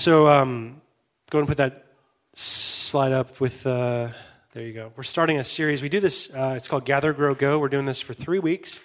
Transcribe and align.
So 0.00 0.28
um, 0.28 0.80
go 1.28 1.40
and 1.40 1.46
put 1.46 1.58
that 1.58 1.84
slide 2.32 3.12
up 3.12 3.38
with. 3.38 3.66
Uh, 3.66 4.08
there 4.54 4.62
you 4.62 4.72
go. 4.72 4.90
We're 4.96 5.02
starting 5.02 5.36
a 5.36 5.44
series. 5.44 5.82
We 5.82 5.90
do 5.90 6.00
this. 6.00 6.34
Uh, 6.34 6.54
it's 6.56 6.68
called 6.68 6.86
Gather, 6.86 7.12
Grow, 7.12 7.34
Go. 7.34 7.58
We're 7.58 7.68
doing 7.68 7.84
this 7.84 8.00
for 8.00 8.14
three 8.14 8.38
weeks. 8.38 8.80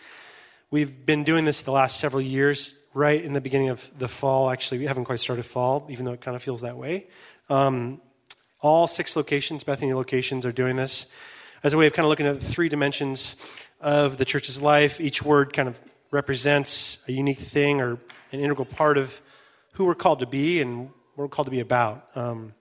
We've 0.71 1.05
been 1.05 1.23
doing 1.23 1.45
this 1.45 1.63
the 1.63 1.71
last 1.71 2.01
several 2.01 2.21
years. 2.21 2.77
Right 2.93 3.23
in 3.23 3.31
the 3.31 3.39
beginning 3.39 3.69
of 3.69 3.89
the 3.97 4.09
fall, 4.09 4.49
actually, 4.49 4.79
we 4.79 4.87
haven't 4.87 5.05
quite 5.05 5.21
started 5.21 5.43
fall, 5.43 5.87
even 5.89 6.03
though 6.03 6.11
it 6.11 6.19
kind 6.19 6.35
of 6.35 6.43
feels 6.43 6.59
that 6.61 6.75
way. 6.75 7.07
Um, 7.49 8.01
all 8.59 8.85
six 8.85 9.15
locations, 9.15 9.63
Bethany 9.63 9.93
locations, 9.93 10.45
are 10.45 10.51
doing 10.51 10.75
this 10.75 11.07
as 11.63 11.71
a 11.71 11.77
way 11.77 11.87
of 11.87 11.93
kind 11.93 12.03
of 12.03 12.09
looking 12.09 12.27
at 12.27 12.41
the 12.41 12.45
three 12.45 12.67
dimensions 12.67 13.57
of 13.79 14.17
the 14.17 14.25
church's 14.25 14.61
life. 14.61 14.99
Each 14.99 15.23
word 15.23 15.53
kind 15.53 15.69
of 15.69 15.79
represents 16.11 16.97
a 17.07 17.13
unique 17.13 17.39
thing 17.39 17.79
or 17.79 17.99
an 18.33 18.41
integral 18.41 18.65
part 18.65 18.97
of 18.97 19.21
who 19.75 19.85
we're 19.85 19.95
called 19.95 20.19
to 20.19 20.25
be 20.25 20.59
and 20.59 20.89
what 21.15 21.23
we're 21.23 21.29
called 21.29 21.45
to 21.45 21.51
be 21.51 21.61
about. 21.61 22.09
Um, 22.15 22.53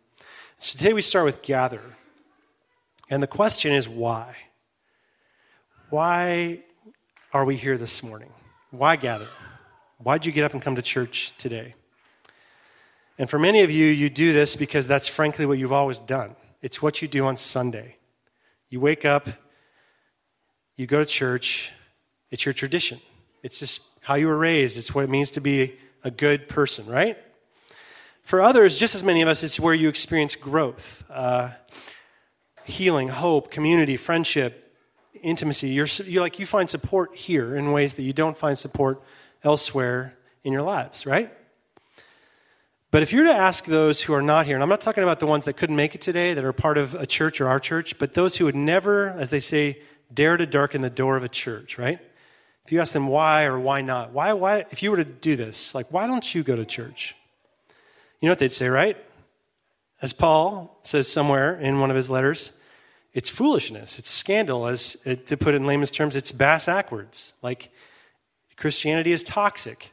so 0.59 0.79
today 0.79 0.93
we 0.93 1.03
start 1.03 1.25
with 1.25 1.43
gather. 1.43 1.81
And 3.11 3.21
the 3.21 3.27
question 3.27 3.73
is 3.73 3.89
why? 3.89 4.37
Why 5.91 6.61
are 7.33 7.45
we 7.45 7.57
here 7.57 7.77
this 7.77 8.03
morning? 8.03 8.33
Why 8.71 8.95
gather? 8.95 9.27
Why'd 9.99 10.25
you 10.25 10.31
get 10.31 10.45
up 10.45 10.53
and 10.53 10.63
come 10.63 10.77
to 10.77 10.83
church 10.83 11.37
today? 11.37 11.75
And 13.19 13.29
for 13.29 13.41
many 13.41 13.63
of 13.63 13.73
you, 13.73 13.87
you 13.87 14.09
do 14.09 14.33
this 14.33 14.55
because 14.55 14.87
that's 14.87 15.09
frankly 15.09 15.47
what 15.47 15.59
you've 15.59 15.73
always 15.73 16.01
done. 16.01 16.37
It's 16.63 16.81
what 16.81 17.03
you 17.03 17.09
do 17.09 17.25
on 17.27 17.37
Sunday. 17.37 17.97
You 18.69 18.79
wake 18.81 19.05
up, 19.05 19.29
you 20.77 20.87
go 20.87 21.01
to 21.01 21.05
church, 21.05 21.73
it's 22.31 22.45
your 22.45 22.53
tradition. 22.53 23.01
It's 23.43 23.59
just 23.59 23.83
how 24.01 24.15
you 24.15 24.29
were 24.29 24.37
raised, 24.37 24.79
it's 24.79 24.95
what 24.95 25.05
it 25.05 25.11
means 25.11 25.33
to 25.33 25.41
be 25.41 25.77
a 26.05 26.11
good 26.11 26.49
person, 26.49 26.87
right? 26.87 27.19
For 28.25 28.41
others, 28.41 28.79
just 28.79 28.95
as 28.95 29.05
many 29.05 29.21
of 29.21 29.29
us, 29.29 29.43
it's 29.43 29.61
where 29.61 29.75
you 29.75 29.91
experience 29.91 30.35
growth, 30.35 31.05
uh, 31.11 31.51
healing, 32.65 33.09
hope, 33.09 33.51
community, 33.51 33.99
friendship, 33.99 34.75
intimacy. 35.23 35.69
You're, 35.69 35.87
you're 36.07 36.23
like 36.23 36.39
you 36.39 36.47
find 36.47 36.69
support 36.69 37.15
here 37.15 37.55
in 37.55 37.71
ways 37.71 37.95
that 37.95 38.03
you 38.03 38.15
don't 38.15 38.37
find 38.37 38.59
support 38.59 39.03
elsewhere 39.43 40.17
in 40.43 40.55
your 40.55 40.63
lives, 40.63 41.05
right? 41.05 41.31
But 42.91 43.03
if 43.03 43.13
you 43.13 43.21
were 43.21 43.27
to 43.27 43.35
ask 43.35 43.67
those 43.67 44.01
who 44.01 44.15
are 44.15 44.23
not 44.23 44.47
here, 44.47 44.57
and 44.57 44.63
I'm 44.63 44.71
not 44.71 44.81
talking 44.81 45.03
about 45.03 45.21
the 45.21 45.27
ones 45.27 45.45
that 45.45 45.59
couldn't 45.59 45.77
make 45.77 45.95
it 45.95 46.01
today, 46.01 46.33
that 46.33 46.45
are 46.45 46.53
part 46.55 46.79
of 46.79 46.95
a 46.95 47.05
church 47.05 47.43
or 47.43 47.49
our 47.49 47.61
church, 47.61 47.99
but 47.99 48.15
those 48.15 48.37
who 48.37 48.47
would 48.47 48.55
never, 48.55 49.11
as 49.11 49.29
they 49.29 49.41
say, 49.41 49.83
dare 50.13 50.39
to 50.39 50.47
darken 50.47 50.81
the 50.81 50.89
door 50.89 51.19
of 51.19 51.25
a 51.25 51.29
church, 51.29 51.77
right? 51.77 51.99
If 52.65 52.73
you 52.73 52.81
ask 52.81 52.95
them 52.95 53.09
why 53.09 53.45
or 53.45 53.61
why 53.61 53.83
not, 53.83 54.13
why, 54.13 54.33
why, 54.33 54.65
if 54.71 54.83
you 54.83 54.91
were 54.91 54.97
to 54.97 55.05
do 55.05 55.37
this, 55.37 55.75
like, 55.75 55.93
why 55.93 56.07
don't 56.07 56.35
you 56.35 56.43
go 56.43 56.57
to 56.57 56.65
church? 56.65 57.15
You 58.21 58.29
know 58.29 58.33
what 58.33 58.39
they'd 58.39 58.53
say, 58.53 58.69
right? 58.69 58.97
As 60.03 60.13
Paul 60.13 60.79
says 60.83 61.11
somewhere 61.11 61.57
in 61.57 61.81
one 61.81 61.91
of 61.91 61.97
his 61.97 62.11
letters, 62.11 62.53
it's 63.13 63.29
foolishness, 63.29 63.99
it's 63.99 64.11
scandal, 64.11 64.67
as 64.67 64.97
to 65.27 65.37
put 65.37 65.55
it 65.55 65.59
in 65.59 65.67
layman's 65.67 65.91
terms, 65.91 66.17
it's 66.17 66.33
bass 66.33 66.67
backwards. 66.67 67.35
Like, 67.43 67.71
Christianity 68.57 69.13
is 69.13 69.23
toxic. 69.23 69.93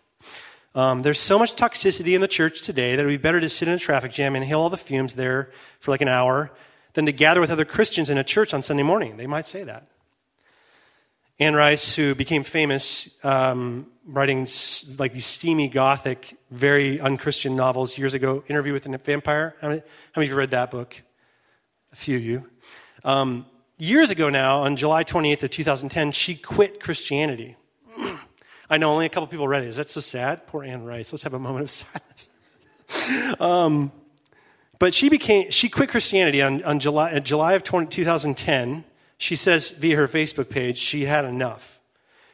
Um, 0.74 1.02
there's 1.02 1.20
so 1.20 1.38
much 1.38 1.56
toxicity 1.56 2.16
in 2.16 2.22
the 2.22 2.28
church 2.28 2.62
today 2.62 2.96
that 2.96 3.04
it 3.04 3.06
would 3.06 3.12
be 3.12 3.18
better 3.18 3.42
to 3.42 3.50
sit 3.50 3.68
in 3.68 3.74
a 3.74 3.80
traffic 3.80 4.12
jam 4.12 4.36
and 4.36 4.44
inhale 4.44 4.62
all 4.62 4.70
the 4.70 4.78
fumes 4.78 5.16
there 5.16 5.52
for 5.80 5.92
like 5.92 6.02
an 6.02 6.08
hour 6.08 6.52
than 6.94 7.06
to 7.06 7.12
gather 7.12 7.42
with 7.42 7.52
other 7.52 7.66
Christians 7.66 8.10
in 8.10 8.18
a 8.18 8.24
church 8.24 8.54
on 8.54 8.62
Sunday 8.62 8.84
morning. 8.84 9.18
They 9.18 9.28
might 9.28 9.46
say 9.46 9.64
that. 9.64 9.88
Anne 11.40 11.56
Rice, 11.56 11.96
who 11.96 12.16
became 12.16 12.44
famous 12.44 13.18
um, 13.26 13.88
writing 14.06 14.48
like 14.98 15.14
these 15.14 15.26
steamy, 15.26 15.70
gothic, 15.70 16.38
very 16.50 17.00
unchristian 17.00 17.56
novels 17.56 17.98
years 17.98 18.14
ago, 18.14 18.44
Interview 18.48 18.74
with 18.74 18.86
a 18.86 18.98
Vampire. 18.98 19.56
How 19.62 19.70
many, 19.70 19.80
how 19.80 20.20
many 20.20 20.28
of 20.28 20.32
you 20.32 20.38
read 20.38 20.52
that 20.52 20.72
book? 20.72 21.02
A 21.92 21.96
few 21.96 22.18
of 22.18 22.24
you. 22.24 22.50
Um, 23.04 23.46
years 23.78 24.10
ago 24.10 24.30
now, 24.30 24.62
on 24.62 24.76
July 24.76 25.04
28th 25.04 25.44
of 25.44 25.50
2010, 25.50 26.12
she 26.12 26.36
quit 26.36 26.80
Christianity. 26.80 27.56
I 28.70 28.78
know 28.78 28.92
only 28.92 29.06
a 29.06 29.10
couple 29.10 29.28
people 29.28 29.48
read 29.48 29.64
it. 29.64 29.68
Is 29.68 29.76
that 29.78 29.90
so 29.90 30.00
sad? 30.00 30.48
Poor 30.48 30.64
Anne 30.64 30.86
Rice. 30.86 31.12
Let's 31.12 31.24
have 31.24 31.34
a 31.34 31.40
moment 31.40 31.64
of 31.64 31.70
silence. 32.90 33.40
um, 33.40 33.92
but 34.80 34.94
she 34.94 35.10
became 35.10 35.52
she 35.52 35.70
quit 35.70 35.90
Christianity 35.90 36.42
on, 36.42 36.64
on 36.64 36.80
July, 36.80 37.20
July 37.20 37.54
of 37.54 37.64
20, 37.64 37.88
2010 37.88 38.86
she 39.22 39.36
says 39.36 39.70
via 39.70 39.98
her 39.98 40.08
Facebook 40.08 40.50
page, 40.50 40.80
she 40.80 41.06
had 41.06 41.26
enough. 41.26 41.80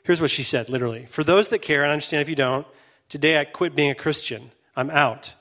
Here's 0.07 0.21
what 0.21 0.31
she 0.31 0.43
said, 0.43 0.69
literally. 0.69 1.05
For 1.05 1.21
those 1.21 1.49
that 1.49 1.59
care, 1.59 1.83
and 1.83 1.89
I 1.89 1.93
understand 1.93 2.21
if 2.21 2.29
you 2.29 2.35
don't, 2.35 2.65
today 3.09 3.41
I 3.41 3.43
quit 3.43 3.75
being 3.75 3.91
a 3.91 3.95
Christian. 3.95 4.51
I'm 4.73 4.89
out. 4.89 5.35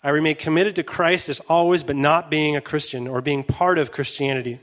I 0.00 0.10
remain 0.10 0.36
committed 0.36 0.76
to 0.76 0.84
Christ 0.84 1.28
as 1.28 1.40
always, 1.40 1.82
but 1.82 1.96
not 1.96 2.30
being 2.30 2.54
a 2.54 2.60
Christian 2.60 3.08
or 3.08 3.20
being 3.20 3.42
part 3.42 3.78
of 3.78 3.90
Christianity. 3.90 4.60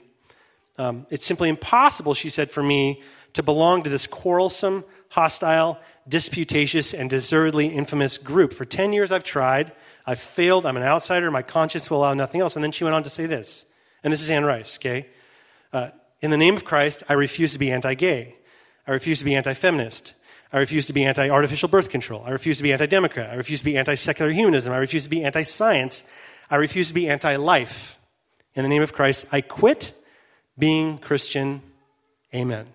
Um, 0.79 1.07
it's 1.09 1.25
simply 1.25 1.49
impossible, 1.49 2.13
she 2.13 2.29
said, 2.29 2.51
for 2.51 2.63
me 2.63 3.03
to 3.33 3.43
belong 3.43 3.83
to 3.83 3.89
this 3.89 4.07
quarrelsome, 4.07 4.85
hostile, 5.09 5.77
disputatious, 6.07 6.93
and 6.93 7.09
deservedly 7.09 7.67
infamous 7.67 8.17
group. 8.17 8.53
For 8.53 8.63
10 8.63 8.93
years 8.93 9.11
I've 9.11 9.25
tried. 9.25 9.73
I've 10.05 10.19
failed. 10.19 10.65
I'm 10.65 10.77
an 10.77 10.83
outsider. 10.83 11.29
My 11.31 11.41
conscience 11.41 11.91
will 11.91 11.97
allow 11.97 12.13
nothing 12.13 12.39
else. 12.39 12.55
And 12.55 12.63
then 12.63 12.71
she 12.71 12.85
went 12.85 12.95
on 12.95 13.03
to 13.03 13.09
say 13.09 13.25
this. 13.25 13.65
And 14.05 14.13
this 14.13 14.21
is 14.21 14.29
Anne 14.29 14.45
Rice, 14.45 14.77
okay? 14.77 15.07
Uh, 15.73 15.89
in 16.21 16.31
the 16.31 16.37
name 16.37 16.55
of 16.55 16.63
Christ, 16.63 17.03
I 17.09 17.13
refuse 17.13 17.51
to 17.51 17.59
be 17.59 17.71
anti 17.71 17.95
gay. 17.95 18.37
I 18.87 18.91
refuse 18.91 19.19
to 19.19 19.25
be 19.25 19.35
anti 19.35 19.53
feminist. 19.53 20.13
I 20.51 20.59
refuse 20.59 20.85
to 20.87 20.93
be 20.93 21.03
anti 21.03 21.29
artificial 21.29 21.69
birth 21.69 21.89
control. 21.89 22.23
I 22.25 22.31
refuse 22.31 22.57
to 22.57 22.63
be 22.63 22.71
anti 22.71 22.85
Democrat. 22.85 23.29
I 23.29 23.35
refuse 23.35 23.59
to 23.59 23.65
be 23.65 23.77
anti 23.77 23.95
secular 23.95 24.31
humanism. 24.31 24.73
I 24.73 24.77
refuse 24.77 25.03
to 25.03 25.09
be 25.09 25.23
anti 25.23 25.43
science. 25.43 26.09
I 26.49 26.57
refuse 26.57 26.89
to 26.89 26.93
be 26.93 27.07
anti 27.09 27.35
life. 27.35 27.97
In 28.55 28.63
the 28.63 28.69
name 28.69 28.83
of 28.83 28.93
Christ, 28.93 29.27
I 29.31 29.41
quit 29.41 29.93
being 30.57 30.99
Christian. 30.99 31.61
Amen. 32.33 32.67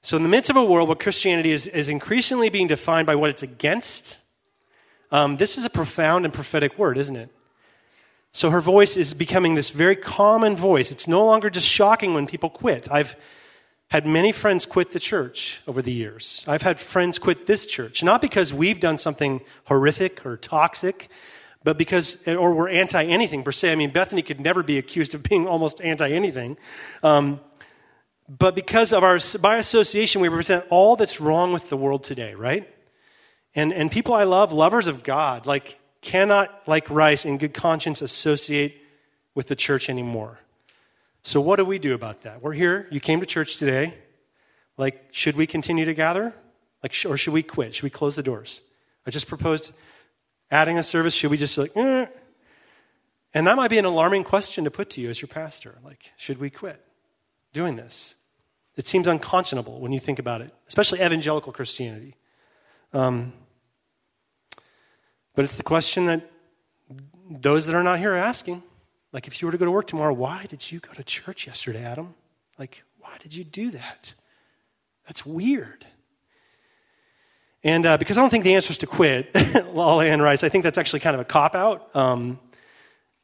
So, 0.00 0.16
in 0.16 0.22
the 0.22 0.28
midst 0.28 0.50
of 0.50 0.56
a 0.56 0.64
world 0.64 0.88
where 0.88 0.96
Christianity 0.96 1.50
is, 1.50 1.66
is 1.66 1.88
increasingly 1.88 2.48
being 2.48 2.66
defined 2.66 3.06
by 3.06 3.14
what 3.14 3.30
it's 3.30 3.42
against, 3.42 4.18
um, 5.10 5.36
this 5.36 5.56
is 5.56 5.64
a 5.64 5.70
profound 5.70 6.24
and 6.24 6.32
prophetic 6.32 6.78
word, 6.78 6.98
isn't 6.98 7.16
it? 7.16 7.30
So 8.32 8.50
her 8.50 8.60
voice 8.60 8.96
is 8.96 9.14
becoming 9.14 9.54
this 9.54 9.70
very 9.70 9.94
common 9.94 10.56
voice. 10.56 10.90
It's 10.90 11.06
no 11.06 11.24
longer 11.24 11.50
just 11.50 11.68
shocking 11.68 12.14
when 12.14 12.26
people 12.26 12.50
quit. 12.50 12.90
I've 12.90 13.14
had 13.90 14.06
many 14.06 14.32
friends 14.32 14.66
quit 14.66 14.90
the 14.90 15.00
church 15.00 15.60
over 15.66 15.82
the 15.82 15.92
years. 15.92 16.44
I've 16.48 16.62
had 16.62 16.78
friends 16.78 17.18
quit 17.18 17.46
this 17.46 17.66
church, 17.66 18.02
not 18.02 18.20
because 18.20 18.52
we've 18.52 18.80
done 18.80 18.98
something 18.98 19.40
horrific 19.66 20.24
or 20.26 20.36
toxic, 20.36 21.08
but 21.62 21.78
because, 21.78 22.26
or 22.28 22.54
we're 22.54 22.68
anti 22.68 23.04
anything 23.04 23.42
per 23.42 23.52
se. 23.52 23.72
I 23.72 23.74
mean, 23.74 23.90
Bethany 23.90 24.22
could 24.22 24.40
never 24.40 24.62
be 24.62 24.78
accused 24.78 25.14
of 25.14 25.22
being 25.22 25.46
almost 25.46 25.80
anti 25.80 26.10
anything. 26.10 26.56
Um, 27.02 27.40
but 28.28 28.54
because 28.54 28.92
of 28.92 29.04
our, 29.04 29.18
by 29.40 29.56
association, 29.56 30.20
we 30.20 30.28
represent 30.28 30.64
all 30.70 30.96
that's 30.96 31.20
wrong 31.20 31.52
with 31.52 31.68
the 31.68 31.76
world 31.76 32.04
today, 32.04 32.34
right? 32.34 32.68
And, 33.54 33.72
and 33.72 33.90
people 33.90 34.14
I 34.14 34.24
love, 34.24 34.52
lovers 34.52 34.86
of 34.86 35.02
God, 35.02 35.46
like 35.46 35.78
cannot, 36.00 36.50
like 36.66 36.88
Rice, 36.90 37.24
in 37.24 37.38
good 37.38 37.54
conscience 37.54 38.02
associate 38.02 38.80
with 39.34 39.48
the 39.48 39.56
church 39.56 39.88
anymore. 39.88 40.38
So, 41.24 41.40
what 41.40 41.56
do 41.56 41.64
we 41.64 41.78
do 41.78 41.94
about 41.94 42.22
that? 42.22 42.42
We're 42.42 42.52
here. 42.52 42.86
You 42.90 43.00
came 43.00 43.20
to 43.20 43.26
church 43.26 43.56
today. 43.56 43.94
Like, 44.76 45.08
should 45.10 45.36
we 45.36 45.46
continue 45.46 45.86
to 45.86 45.94
gather? 45.94 46.34
Like, 46.82 46.94
or 47.06 47.16
should 47.16 47.32
we 47.32 47.42
quit? 47.42 47.74
Should 47.74 47.82
we 47.82 47.90
close 47.90 48.14
the 48.14 48.22
doors? 48.22 48.60
I 49.06 49.10
just 49.10 49.26
proposed 49.26 49.72
adding 50.50 50.76
a 50.76 50.82
service. 50.82 51.14
Should 51.14 51.30
we 51.30 51.38
just 51.38 51.56
like, 51.56 51.74
eh? 51.76 52.06
and 53.32 53.46
that 53.46 53.56
might 53.56 53.68
be 53.68 53.78
an 53.78 53.86
alarming 53.86 54.22
question 54.24 54.64
to 54.64 54.70
put 54.70 54.90
to 54.90 55.00
you 55.00 55.08
as 55.08 55.22
your 55.22 55.28
pastor. 55.28 55.78
Like, 55.82 56.12
should 56.18 56.38
we 56.38 56.50
quit 56.50 56.84
doing 57.54 57.76
this? 57.76 58.16
It 58.76 58.86
seems 58.86 59.06
unconscionable 59.06 59.80
when 59.80 59.92
you 59.92 60.00
think 60.00 60.18
about 60.18 60.42
it, 60.42 60.52
especially 60.68 61.00
evangelical 61.00 61.52
Christianity. 61.52 62.16
Um, 62.92 63.32
but 65.34 65.46
it's 65.46 65.56
the 65.56 65.62
question 65.62 66.04
that 66.04 66.30
those 67.30 67.64
that 67.64 67.74
are 67.74 67.82
not 67.82 67.98
here 67.98 68.12
are 68.12 68.18
asking. 68.18 68.62
Like, 69.14 69.28
if 69.28 69.40
you 69.40 69.46
were 69.46 69.52
to 69.52 69.58
go 69.58 69.64
to 69.64 69.70
work 69.70 69.86
tomorrow, 69.86 70.12
why 70.12 70.44
did 70.48 70.72
you 70.72 70.80
go 70.80 70.92
to 70.92 71.04
church 71.04 71.46
yesterday, 71.46 71.84
Adam? 71.84 72.14
Like, 72.58 72.82
why 72.98 73.16
did 73.22 73.32
you 73.32 73.44
do 73.44 73.70
that? 73.70 74.12
That's 75.06 75.24
weird. 75.24 75.86
And 77.62 77.86
uh, 77.86 77.96
because 77.96 78.18
I 78.18 78.22
don't 78.22 78.30
think 78.30 78.42
the 78.42 78.56
answer 78.56 78.72
is 78.72 78.78
to 78.78 78.88
quit, 78.88 79.32
à 79.32 79.72
la 79.72 80.00
Anne 80.00 80.20
Rice, 80.20 80.42
I 80.42 80.48
think 80.48 80.64
that's 80.64 80.78
actually 80.78 80.98
kind 80.98 81.14
of 81.14 81.20
a 81.20 81.24
cop 81.24 81.54
out. 81.54 81.94
Um, 81.94 82.40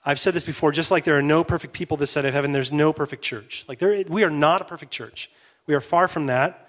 I've 0.07 0.21
said 0.21 0.33
this 0.33 0.45
before 0.45 0.71
just 0.71 0.93
like 0.93 1.03
there 1.03 1.19
are 1.19 1.23
no 1.23 1.43
perfect 1.43 1.73
people 1.73 1.97
this 1.97 2.13
side 2.13 2.25
of 2.25 2.33
heaven, 2.33 2.53
there's 2.53 2.73
no 2.73 2.93
perfect 2.93 3.25
church. 3.25 3.65
Like, 3.67 3.81
there, 3.81 4.05
we 4.09 4.23
are 4.23 4.31
not 4.31 4.63
a 4.63 4.65
perfect 4.65 4.93
church. 4.93 5.29
We 5.67 5.75
are 5.75 5.81
far 5.81 6.07
from 6.07 6.27
that. 6.27 6.69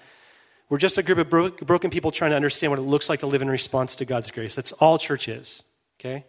We're 0.67 0.79
just 0.79 0.97
a 0.97 1.03
group 1.03 1.19
of 1.19 1.29
bro- 1.29 1.51
broken 1.51 1.91
people 1.91 2.09
trying 2.09 2.31
to 2.31 2.35
understand 2.35 2.71
what 2.71 2.79
it 2.79 2.83
looks 2.83 3.07
like 3.07 3.19
to 3.19 3.27
live 3.27 3.43
in 3.43 3.51
response 3.51 3.97
to 3.97 4.05
God's 4.05 4.31
grace. 4.31 4.55
That's 4.55 4.71
all 4.71 4.97
church 4.97 5.27
is. 5.27 5.61
Okay? 5.99 6.25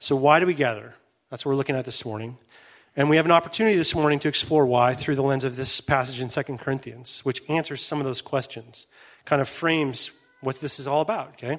So, 0.00 0.16
why 0.16 0.40
do 0.40 0.46
we 0.46 0.54
gather? 0.54 0.96
That's 1.30 1.44
what 1.44 1.50
we're 1.50 1.56
looking 1.56 1.74
at 1.74 1.84
this 1.84 2.04
morning. 2.04 2.38
And 2.94 3.10
we 3.10 3.16
have 3.16 3.24
an 3.24 3.32
opportunity 3.32 3.76
this 3.76 3.96
morning 3.96 4.20
to 4.20 4.28
explore 4.28 4.64
why 4.64 4.94
through 4.94 5.16
the 5.16 5.22
lens 5.22 5.42
of 5.42 5.56
this 5.56 5.80
passage 5.80 6.20
in 6.20 6.28
2 6.28 6.56
Corinthians, 6.56 7.20
which 7.24 7.42
answers 7.48 7.82
some 7.82 7.98
of 7.98 8.06
those 8.06 8.22
questions, 8.22 8.86
kind 9.24 9.42
of 9.42 9.48
frames 9.48 10.12
what 10.40 10.60
this 10.60 10.78
is 10.78 10.86
all 10.86 11.00
about, 11.00 11.30
okay? 11.30 11.58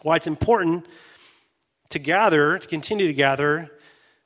Why 0.00 0.16
it's 0.16 0.26
important 0.26 0.86
to 1.90 1.98
gather, 1.98 2.58
to 2.58 2.66
continue 2.66 3.06
to 3.06 3.12
gather, 3.12 3.70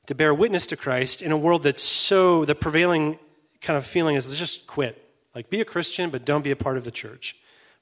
to 0.05 0.15
bear 0.15 0.33
witness 0.33 0.65
to 0.67 0.77
Christ 0.77 1.21
in 1.21 1.33
a 1.33 1.37
world 1.37 1.63
that's 1.63 1.83
so, 1.83 2.45
the 2.45 2.55
prevailing 2.55 3.19
kind 3.59 3.77
of 3.77 3.85
feeling 3.85 4.15
is 4.15 4.39
just 4.39 4.65
quit. 4.65 5.03
Like, 5.35 5.49
be 5.49 5.59
a 5.59 5.65
Christian, 5.65 6.09
but 6.09 6.23
don't 6.23 6.41
be 6.41 6.51
a 6.51 6.55
part 6.55 6.77
of 6.77 6.85
the 6.85 6.91
church. 6.91 7.35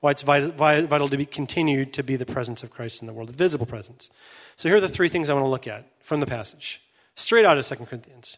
Why 0.05 0.11
it's 0.11 0.21
vital, 0.21 1.09
to 1.09 1.17
be 1.17 1.25
continued 1.25 1.93
to 1.93 2.03
be 2.03 2.15
the 2.15 2.27
presence 2.27 2.61
of 2.61 2.69
Christ 2.69 3.01
in 3.01 3.07
the 3.07 3.13
world, 3.13 3.29
the 3.29 3.33
visible 3.35 3.65
presence. 3.65 4.11
So, 4.55 4.69
here 4.69 4.77
are 4.77 4.79
the 4.79 4.87
three 4.87 5.09
things 5.09 5.31
I 5.31 5.33
want 5.33 5.45
to 5.45 5.49
look 5.49 5.65
at 5.65 5.87
from 5.99 6.19
the 6.19 6.27
passage, 6.27 6.79
straight 7.15 7.43
out 7.43 7.57
of 7.57 7.65
2 7.65 7.75
Corinthians. 7.77 8.37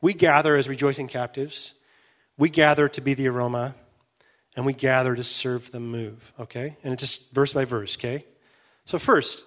We 0.00 0.14
gather 0.14 0.54
as 0.56 0.68
rejoicing 0.68 1.08
captives, 1.08 1.74
we 2.36 2.50
gather 2.50 2.86
to 2.90 3.00
be 3.00 3.14
the 3.14 3.26
aroma, 3.26 3.74
and 4.54 4.64
we 4.64 4.72
gather 4.72 5.16
to 5.16 5.24
serve 5.24 5.72
the 5.72 5.80
move, 5.80 6.32
okay? 6.38 6.76
And 6.84 6.92
it's 6.92 7.02
just 7.02 7.32
verse 7.32 7.52
by 7.52 7.64
verse, 7.64 7.96
okay? 7.96 8.24
So, 8.84 8.96
first, 8.96 9.44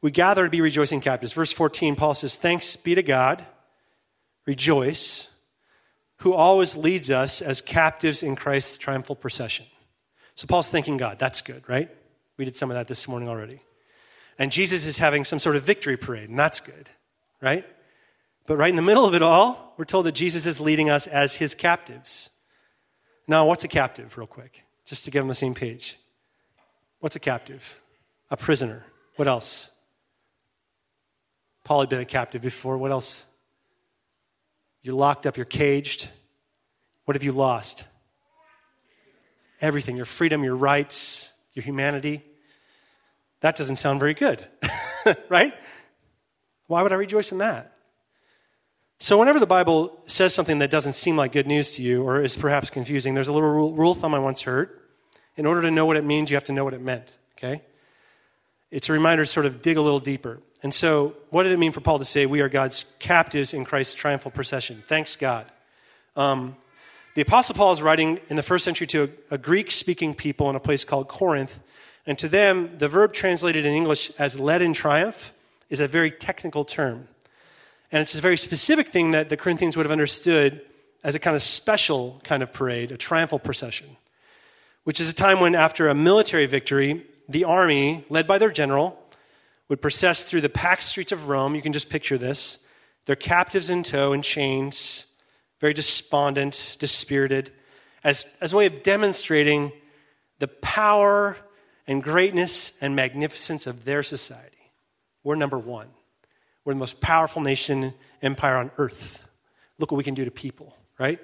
we 0.00 0.10
gather 0.10 0.44
to 0.44 0.50
be 0.50 0.62
rejoicing 0.62 1.02
captives. 1.02 1.34
Verse 1.34 1.52
14, 1.52 1.96
Paul 1.96 2.14
says, 2.14 2.38
Thanks 2.38 2.76
be 2.76 2.94
to 2.94 3.02
God, 3.02 3.44
rejoice, 4.46 5.28
who 6.20 6.32
always 6.32 6.78
leads 6.78 7.10
us 7.10 7.42
as 7.42 7.60
captives 7.60 8.22
in 8.22 8.36
Christ's 8.36 8.78
triumphal 8.78 9.16
procession. 9.16 9.66
So 10.38 10.46
Paul's 10.46 10.70
thanking 10.70 10.98
God. 10.98 11.18
That's 11.18 11.40
good, 11.40 11.68
right? 11.68 11.90
We 12.36 12.44
did 12.44 12.54
some 12.54 12.70
of 12.70 12.76
that 12.76 12.86
this 12.86 13.08
morning 13.08 13.28
already. 13.28 13.60
And 14.38 14.52
Jesus 14.52 14.86
is 14.86 14.96
having 14.96 15.24
some 15.24 15.40
sort 15.40 15.56
of 15.56 15.64
victory 15.64 15.96
parade, 15.96 16.30
and 16.30 16.38
that's 16.38 16.60
good, 16.60 16.88
right? 17.42 17.66
But 18.46 18.56
right 18.56 18.70
in 18.70 18.76
the 18.76 18.82
middle 18.82 19.04
of 19.04 19.16
it 19.16 19.20
all, 19.20 19.74
we're 19.76 19.84
told 19.84 20.06
that 20.06 20.12
Jesus 20.12 20.46
is 20.46 20.60
leading 20.60 20.90
us 20.90 21.08
as 21.08 21.34
his 21.34 21.56
captives. 21.56 22.30
Now, 23.26 23.46
what's 23.46 23.64
a 23.64 23.68
captive, 23.68 24.16
real 24.16 24.28
quick? 24.28 24.62
Just 24.84 25.04
to 25.06 25.10
get 25.10 25.22
on 25.22 25.26
the 25.26 25.34
same 25.34 25.54
page. 25.54 25.98
What's 27.00 27.16
a 27.16 27.20
captive? 27.20 27.80
A 28.30 28.36
prisoner. 28.36 28.84
What 29.16 29.26
else? 29.26 29.72
Paul 31.64 31.80
had 31.80 31.88
been 31.88 31.98
a 31.98 32.04
captive 32.04 32.42
before. 32.42 32.78
What 32.78 32.92
else? 32.92 33.24
You're 34.82 34.94
locked 34.94 35.26
up, 35.26 35.36
you're 35.36 35.46
caged. 35.46 36.08
What 37.06 37.16
have 37.16 37.24
you 37.24 37.32
lost? 37.32 37.82
Everything 39.60 39.96
your 39.96 40.04
freedom, 40.04 40.44
your 40.44 40.56
rights, 40.56 41.32
your 41.54 41.64
humanity. 41.64 42.22
That 43.40 43.56
doesn't 43.56 43.76
sound 43.76 44.00
very 44.00 44.14
good, 44.14 44.44
right? 45.28 45.54
Why 46.66 46.82
would 46.82 46.92
I 46.92 46.96
rejoice 46.96 47.32
in 47.32 47.38
that? 47.38 47.72
So, 49.00 49.16
whenever 49.18 49.38
the 49.38 49.46
Bible 49.46 50.02
says 50.06 50.34
something 50.34 50.58
that 50.58 50.70
doesn't 50.70 50.94
seem 50.94 51.16
like 51.16 51.30
good 51.32 51.46
news 51.46 51.72
to 51.72 51.82
you 51.82 52.02
or 52.02 52.22
is 52.22 52.36
perhaps 52.36 52.68
confusing, 52.68 53.14
there's 53.14 53.28
a 53.28 53.32
little 53.32 53.72
rule, 53.72 53.94
thumb 53.94 54.14
I 54.14 54.18
once 54.18 54.42
heard. 54.42 54.70
In 55.36 55.46
order 55.46 55.62
to 55.62 55.70
know 55.70 55.86
what 55.86 55.96
it 55.96 56.04
means, 56.04 56.30
you 56.30 56.36
have 56.36 56.44
to 56.44 56.52
know 56.52 56.64
what 56.64 56.74
it 56.74 56.80
meant, 56.80 57.16
okay? 57.36 57.62
It's 58.72 58.88
a 58.88 58.92
reminder 58.92 59.24
to 59.24 59.30
sort 59.30 59.46
of 59.46 59.62
dig 59.62 59.76
a 59.76 59.80
little 59.80 60.00
deeper. 60.00 60.40
And 60.64 60.74
so, 60.74 61.14
what 61.30 61.44
did 61.44 61.52
it 61.52 61.58
mean 61.58 61.70
for 61.70 61.80
Paul 61.80 62.00
to 62.00 62.04
say, 62.04 62.26
We 62.26 62.40
are 62.40 62.48
God's 62.48 62.92
captives 62.98 63.54
in 63.54 63.64
Christ's 63.64 63.94
triumphal 63.94 64.32
procession? 64.32 64.82
Thanks, 64.88 65.14
God. 65.14 65.46
Um, 66.16 66.56
the 67.18 67.22
Apostle 67.22 67.56
Paul 67.56 67.72
is 67.72 67.82
writing 67.82 68.20
in 68.28 68.36
the 68.36 68.44
first 68.44 68.64
century 68.64 68.86
to 68.86 69.10
a, 69.30 69.34
a 69.34 69.38
Greek 69.38 69.72
speaking 69.72 70.14
people 70.14 70.48
in 70.50 70.54
a 70.54 70.60
place 70.60 70.84
called 70.84 71.08
Corinth. 71.08 71.58
And 72.06 72.16
to 72.16 72.28
them, 72.28 72.78
the 72.78 72.86
verb 72.86 73.12
translated 73.12 73.66
in 73.66 73.74
English 73.74 74.12
as 74.20 74.38
led 74.38 74.62
in 74.62 74.72
triumph 74.72 75.32
is 75.68 75.80
a 75.80 75.88
very 75.88 76.12
technical 76.12 76.62
term. 76.62 77.08
And 77.90 78.02
it's 78.02 78.14
a 78.14 78.20
very 78.20 78.36
specific 78.36 78.86
thing 78.86 79.10
that 79.10 79.30
the 79.30 79.36
Corinthians 79.36 79.76
would 79.76 79.84
have 79.84 79.90
understood 79.90 80.60
as 81.02 81.16
a 81.16 81.18
kind 81.18 81.34
of 81.34 81.42
special 81.42 82.20
kind 82.22 82.40
of 82.40 82.52
parade, 82.52 82.92
a 82.92 82.96
triumphal 82.96 83.40
procession, 83.40 83.96
which 84.84 85.00
is 85.00 85.08
a 85.08 85.12
time 85.12 85.40
when, 85.40 85.56
after 85.56 85.88
a 85.88 85.96
military 85.96 86.46
victory, 86.46 87.04
the 87.28 87.42
army, 87.42 88.04
led 88.08 88.28
by 88.28 88.38
their 88.38 88.52
general, 88.52 88.96
would 89.68 89.82
process 89.82 90.30
through 90.30 90.42
the 90.42 90.48
packed 90.48 90.84
streets 90.84 91.10
of 91.10 91.28
Rome. 91.28 91.56
You 91.56 91.62
can 91.62 91.72
just 91.72 91.90
picture 91.90 92.16
this. 92.16 92.58
Their 93.06 93.16
captives 93.16 93.70
in 93.70 93.82
tow 93.82 94.12
in 94.12 94.22
chains, 94.22 95.04
very 95.60 95.74
despondent, 95.74 96.76
dispirited, 96.78 97.50
as, 98.04 98.26
as 98.40 98.52
a 98.52 98.56
way 98.56 98.66
of 98.66 98.82
demonstrating 98.82 99.72
the 100.38 100.48
power 100.48 101.36
and 101.86 102.02
greatness 102.02 102.72
and 102.80 102.94
magnificence 102.94 103.66
of 103.66 103.84
their 103.84 104.02
society. 104.02 104.72
We're 105.24 105.34
number 105.34 105.58
one. 105.58 105.88
We're 106.64 106.74
the 106.74 106.78
most 106.78 107.00
powerful 107.00 107.42
nation, 107.42 107.94
empire 108.22 108.56
on 108.56 108.70
earth. 108.78 109.26
Look 109.78 109.90
what 109.90 109.98
we 109.98 110.04
can 110.04 110.14
do 110.14 110.24
to 110.24 110.30
people, 110.30 110.76
right? 110.98 111.18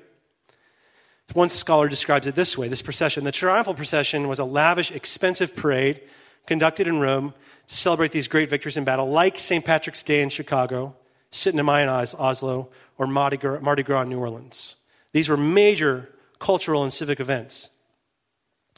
One 1.32 1.48
scholar 1.48 1.88
describes 1.88 2.26
it 2.26 2.34
this 2.34 2.56
way 2.56 2.68
this 2.68 2.82
procession. 2.82 3.24
The 3.24 3.32
triumphal 3.32 3.74
procession 3.74 4.28
was 4.28 4.38
a 4.38 4.44
lavish, 4.44 4.90
expensive 4.92 5.56
parade 5.56 6.00
conducted 6.46 6.86
in 6.86 7.00
Rome 7.00 7.34
to 7.66 7.74
celebrate 7.74 8.12
these 8.12 8.28
great 8.28 8.50
victories 8.50 8.76
in 8.76 8.84
battle, 8.84 9.08
like 9.08 9.38
St. 9.38 9.64
Patrick's 9.64 10.02
Day 10.02 10.20
in 10.20 10.28
Chicago, 10.28 10.94
Sint-Nimoniah's 11.34 12.14
Oslo, 12.14 12.68
or 12.96 13.06
Mardi 13.06 13.36
Gras, 13.36 13.58
Mardi 13.60 13.82
Gras 13.82 14.04
New 14.04 14.20
Orleans. 14.20 14.76
These 15.12 15.28
were 15.28 15.36
major 15.36 16.10
cultural 16.38 16.82
and 16.82 16.92
civic 16.92 17.18
events. 17.18 17.70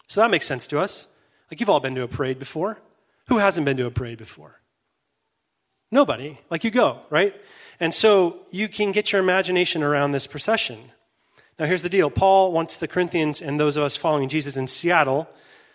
So 0.06 0.20
that 0.20 0.31
makes 0.31 0.47
sense 0.47 0.67
to 0.69 0.81
us. 0.81 1.08
Like 1.50 1.61
you've 1.61 1.69
all 1.69 1.81
been 1.81 1.94
to 1.97 2.03
a 2.03 2.08
parade 2.08 2.38
before. 2.38 2.81
Who 3.29 3.38
hasn't 3.38 3.64
been 3.64 3.76
to 3.76 3.87
a 3.87 3.91
parade 3.91 4.19
before? 4.19 4.61
Nobody. 5.91 6.38
Like 6.49 6.64
you 6.64 6.70
go, 6.70 7.00
right? 7.11 7.35
And 7.79 7.93
so 7.94 8.41
you 8.50 8.69
can 8.69 8.93
get 8.93 9.12
your 9.12 9.20
imagination 9.20 9.82
around 9.82 10.12
this 10.12 10.26
procession. 10.26 10.79
Now, 11.58 11.67
here's 11.67 11.82
the 11.82 11.88
deal 11.88 12.11
Paul 12.11 12.53
wants 12.53 12.76
the 12.76 12.88
Corinthians 12.88 13.43
and 13.43 13.61
those 13.61 13.76
of 13.76 13.82
us 13.82 13.97
following 13.97 14.29
Jesus 14.29 14.56
in 14.56 14.67
Seattle 14.67 15.29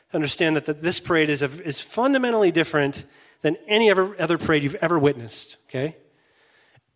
to 0.09 0.15
understand 0.15 0.55
that 0.55 0.65
the, 0.65 0.73
this 0.73 0.99
parade 0.99 1.29
is, 1.29 1.41
a, 1.41 1.49
is 1.63 1.79
fundamentally 1.79 2.51
different 2.51 3.05
than 3.41 3.57
any 3.67 3.91
other 3.91 4.37
parade 4.37 4.63
you've 4.63 4.75
ever 4.75 4.97
witnessed, 4.97 5.57
okay? 5.69 5.95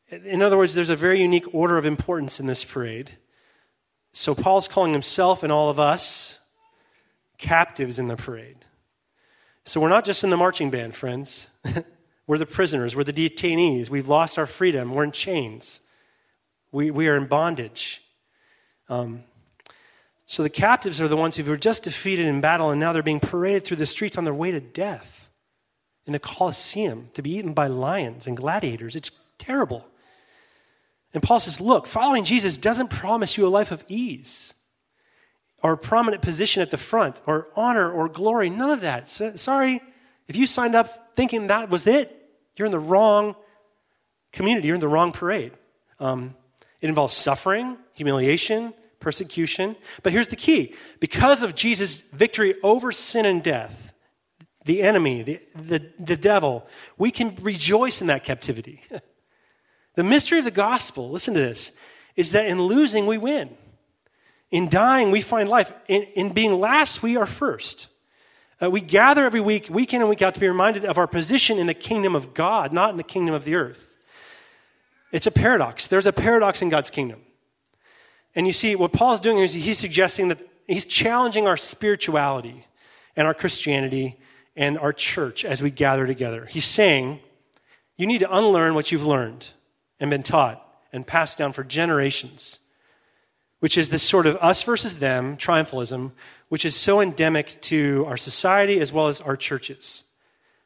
In 0.09 0.41
other 0.41 0.57
words, 0.57 0.73
there's 0.73 0.89
a 0.89 0.95
very 0.95 1.21
unique 1.21 1.53
order 1.53 1.77
of 1.77 1.85
importance 1.85 2.39
in 2.39 2.45
this 2.45 2.63
parade. 2.63 3.11
So 4.13 4.35
Paul's 4.35 4.67
calling 4.67 4.93
himself 4.93 5.43
and 5.43 5.51
all 5.51 5.69
of 5.69 5.79
us 5.79 6.39
captives 7.37 7.99
in 7.99 8.07
the 8.07 8.15
parade. 8.15 8.57
So 9.65 9.81
we're 9.81 9.89
not 9.89 10.05
just 10.05 10.23
in 10.23 10.29
the 10.29 10.37
marching 10.37 10.69
band, 10.69 10.95
friends. 10.95 11.47
we're 12.27 12.37
the 12.37 12.45
prisoners, 12.45 12.95
we're 12.95 13.03
the 13.03 13.11
detainees. 13.13 13.89
We've 13.89 14.07
lost 14.07 14.37
our 14.37 14.45
freedom, 14.45 14.93
we're 14.93 15.03
in 15.03 15.11
chains, 15.11 15.81
we, 16.71 16.91
we 16.91 17.07
are 17.07 17.17
in 17.17 17.25
bondage. 17.25 18.03
Um, 18.89 19.23
so 20.27 20.43
the 20.43 20.49
captives 20.49 21.01
are 21.01 21.07
the 21.07 21.17
ones 21.17 21.35
who 21.35 21.43
were 21.43 21.57
just 21.57 21.83
defeated 21.83 22.25
in 22.27 22.41
battle 22.41 22.69
and 22.71 22.79
now 22.79 22.91
they're 22.91 23.03
being 23.03 23.19
paraded 23.19 23.65
through 23.65 23.77
the 23.77 23.85
streets 23.85 24.17
on 24.17 24.23
their 24.23 24.33
way 24.33 24.51
to 24.51 24.59
death 24.59 25.29
in 26.05 26.13
the 26.13 26.19
Colosseum 26.19 27.09
to 27.15 27.21
be 27.21 27.31
eaten 27.31 27.53
by 27.53 27.67
lions 27.67 28.27
and 28.27 28.37
gladiators. 28.37 28.95
It's 28.95 29.19
terrible. 29.37 29.85
And 31.15 31.23
Paul 31.23 31.39
says, 31.39 31.61
Look, 31.61 31.87
following 31.87 32.25
Jesus 32.25 32.57
doesn't 32.57 32.89
promise 32.89 33.37
you 33.37 33.47
a 33.47 33.49
life 33.49 33.71
of 33.71 33.83
ease 33.87 34.53
or 35.63 35.73
a 35.73 35.77
prominent 35.77 36.21
position 36.21 36.61
at 36.61 36.71
the 36.71 36.77
front 36.77 37.21
or 37.25 37.47
honor 37.55 37.89
or 37.89 38.09
glory. 38.09 38.49
None 38.49 38.69
of 38.69 38.81
that. 38.81 39.07
So, 39.07 39.35
sorry, 39.37 39.81
if 40.27 40.35
you 40.35 40.45
signed 40.45 40.75
up 40.75 41.15
thinking 41.15 41.47
that 41.47 41.69
was 41.69 41.87
it, 41.87 42.13
you're 42.57 42.65
in 42.65 42.73
the 42.73 42.79
wrong 42.79 43.35
community, 44.33 44.67
you're 44.67 44.75
in 44.75 44.81
the 44.81 44.89
wrong 44.89 45.13
parade. 45.13 45.53
Um, 45.99 46.35
it 46.81 46.89
involves 46.89 47.13
suffering, 47.13 47.77
humiliation, 47.93 48.73
persecution. 48.99 49.77
But 50.03 50.11
here's 50.11 50.27
the 50.27 50.35
key 50.35 50.75
because 50.99 51.43
of 51.43 51.55
Jesus' 51.55 52.01
victory 52.01 52.55
over 52.61 52.91
sin 52.91 53.25
and 53.25 53.41
death, 53.41 53.93
the 54.65 54.81
enemy, 54.81 55.21
the, 55.21 55.39
the, 55.55 55.91
the 55.97 56.17
devil, 56.17 56.67
we 56.97 57.09
can 57.09 57.37
rejoice 57.41 58.01
in 58.01 58.07
that 58.07 58.25
captivity. 58.25 58.81
the 59.95 60.03
mystery 60.03 60.39
of 60.39 60.45
the 60.45 60.51
gospel, 60.51 61.09
listen 61.09 61.33
to 61.33 61.39
this, 61.39 61.71
is 62.15 62.31
that 62.31 62.47
in 62.47 62.61
losing, 62.61 63.05
we 63.05 63.17
win. 63.17 63.55
In 64.51 64.69
dying, 64.69 65.11
we 65.11 65.21
find 65.21 65.49
life. 65.49 65.73
In, 65.87 66.03
in 66.13 66.33
being 66.33 66.59
last, 66.59 67.03
we 67.03 67.17
are 67.17 67.25
first. 67.25 67.87
Uh, 68.61 68.69
we 68.69 68.79
gather 68.79 69.25
every 69.25 69.41
week, 69.41 69.67
week 69.69 69.93
in 69.93 70.01
and 70.01 70.09
week 70.09 70.21
out, 70.21 70.33
to 70.33 70.39
be 70.39 70.47
reminded 70.47 70.85
of 70.85 70.97
our 70.97 71.07
position 71.07 71.57
in 71.57 71.67
the 71.67 71.73
kingdom 71.73 72.15
of 72.15 72.33
God, 72.33 72.71
not 72.71 72.91
in 72.91 72.97
the 72.97 73.03
kingdom 73.03 73.35
of 73.35 73.43
the 73.43 73.55
earth. 73.55 73.93
It's 75.11 75.27
a 75.27 75.31
paradox. 75.31 75.87
There's 75.87 76.05
a 76.05 76.13
paradox 76.13 76.61
in 76.61 76.69
God's 76.69 76.89
kingdom. 76.89 77.21
And 78.33 78.47
you 78.47 78.53
see, 78.53 78.75
what 78.75 78.93
Paul's 78.93 79.19
doing 79.19 79.39
is 79.39 79.53
he's 79.53 79.79
suggesting 79.79 80.27
that 80.29 80.39
he's 80.67 80.85
challenging 80.85 81.47
our 81.47 81.57
spirituality 81.57 82.65
and 83.15 83.27
our 83.27 83.33
Christianity 83.33 84.17
and 84.55 84.77
our 84.77 84.93
church 84.93 85.45
as 85.45 85.61
we 85.61 85.69
gather 85.69 86.05
together. 86.05 86.45
He's 86.45 86.65
saying, 86.65 87.19
you 87.97 88.07
need 88.07 88.19
to 88.19 88.37
unlearn 88.37 88.73
what 88.73 88.91
you've 88.91 89.05
learned 89.05 89.47
and 89.99 90.09
been 90.09 90.23
taught 90.23 90.61
and 90.91 91.05
passed 91.05 91.37
down 91.37 91.53
for 91.53 91.63
generations, 91.63 92.59
which 93.59 93.77
is 93.77 93.89
this 93.89 94.03
sort 94.03 94.25
of 94.25 94.37
us 94.37 94.63
versus 94.63 94.99
them 94.99 95.37
triumphalism, 95.37 96.11
which 96.49 96.65
is 96.65 96.75
so 96.75 97.01
endemic 97.01 97.59
to 97.61 98.05
our 98.07 98.17
society 98.17 98.79
as 98.79 98.93
well 98.93 99.07
as 99.07 99.21
our 99.21 99.35
churches. 99.35 100.03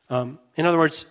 Um, 0.10 0.40
in 0.56 0.66
other 0.66 0.78
words, 0.78 1.06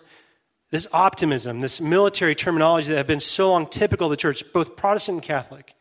this 0.71 0.87
optimism, 0.93 1.61
this 1.61 1.81
military 1.81 2.35
terminology 2.35 2.89
that 2.89 2.97
have 2.97 3.07
been 3.07 3.19
so 3.19 3.49
long 3.49 3.65
typical 3.67 4.07
of 4.07 4.11
the 4.11 4.17
church, 4.17 4.43
both 4.53 4.75
Protestant 4.75 5.17
and 5.17 5.23
Catholic, 5.23 5.73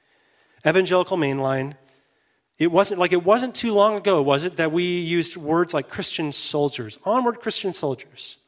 evangelical 0.66 1.16
mainline. 1.16 1.74
It 2.58 2.72
wasn't 2.72 2.98
like 2.98 3.12
it 3.12 3.22
wasn't 3.24 3.54
too 3.54 3.72
long 3.72 3.96
ago, 3.96 4.22
was 4.22 4.44
it, 4.44 4.56
that 4.56 4.72
we 4.72 4.84
used 4.84 5.36
words 5.36 5.74
like 5.74 5.88
Christian 5.88 6.32
soldiers, 6.32 6.98
onward 7.04 7.40
Christian 7.40 7.74
soldiers. 7.74 8.38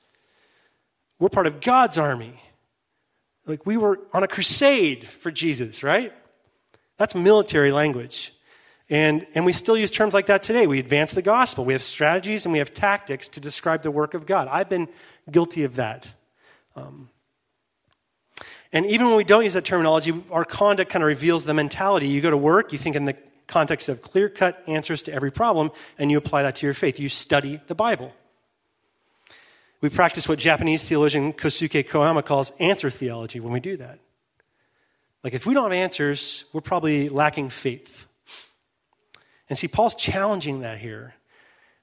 We're 1.19 1.29
part 1.29 1.47
of 1.47 1.61
God's 1.61 1.99
army. 1.99 2.35
Like 3.51 3.67
we 3.67 3.77
were 3.77 3.99
on 4.13 4.23
a 4.23 4.29
crusade 4.29 5.05
for 5.05 5.33
Jesus, 5.33 5.83
right? 5.83 6.13
That's 6.99 7.17
military 7.17 7.73
language. 7.73 8.33
And, 8.89 9.27
and 9.35 9.45
we 9.45 9.53
still 9.53 9.77
use 9.77 9.91
terms 9.91 10.15
like 10.15 10.27
that 10.27 10.43
today. 10.43 10.69
We 10.69 10.79
advance 10.79 11.13
the 11.13 11.23
gospel. 11.23 11.65
We 11.65 11.73
have 11.73 11.83
strategies 11.83 12.47
and 12.47 12.53
we 12.53 12.59
have 12.59 12.73
tactics 12.73 13.29
to 13.31 13.41
describe 13.41 13.83
the 13.83 13.91
work 13.91 14.15
of 14.15 14.25
God. 14.25 14.49
I've 14.51 14.69
been 14.69 14.89
guilty 15.31 15.65
of 15.65 15.77
that. 15.77 16.13
Um, 16.77 17.09
and 18.73 18.87
even 18.87 19.09
when 19.09 19.17
we 19.17 19.25
don't 19.25 19.43
use 19.43 19.55
that 19.55 19.65
terminology, 19.65 20.15
our 20.31 20.45
conduct 20.45 20.93
kind 20.93 21.03
of 21.03 21.09
reveals 21.09 21.45
the 21.45 21.55
mentality. 21.55 22.07
You 22.07 22.21
go 22.21 22.31
to 22.31 22.37
work, 22.37 22.73
you 22.73 22.79
think 22.79 22.95
in 22.95 23.05
the 23.05 23.17
context 23.49 23.89
of 23.89 24.01
clear 24.01 24.29
cut 24.29 24.63
answers 24.69 25.03
to 25.05 25.13
every 25.13 25.33
problem, 25.33 25.73
and 25.99 26.09
you 26.09 26.19
apply 26.19 26.43
that 26.43 26.55
to 26.57 26.67
your 26.67 26.75
faith. 26.75 27.01
You 27.01 27.09
study 27.09 27.61
the 27.67 27.75
Bible. 27.75 28.15
We 29.81 29.89
practice 29.89 30.29
what 30.29 30.39
Japanese 30.39 30.85
theologian 30.85 31.33
Kosuke 31.33 31.89
Koyama 31.89 32.25
calls 32.25 32.53
answer 32.59 32.91
theology 32.91 33.41
when 33.41 33.53
we 33.53 33.61
do 33.61 33.77
that. 33.79 33.99
Like, 35.25 35.35
if 35.35 35.47
we 35.47 35.55
don't 35.55 35.65
have 35.65 35.73
answers, 35.73 36.45
we're 36.53 36.61
probably 36.61 37.09
lacking 37.09 37.51
faith. 37.51 38.07
And 39.49 39.59
see, 39.59 39.69
Paul's 39.69 39.95
challenging 39.95 40.61
that 40.61 40.79
here. 40.79 41.15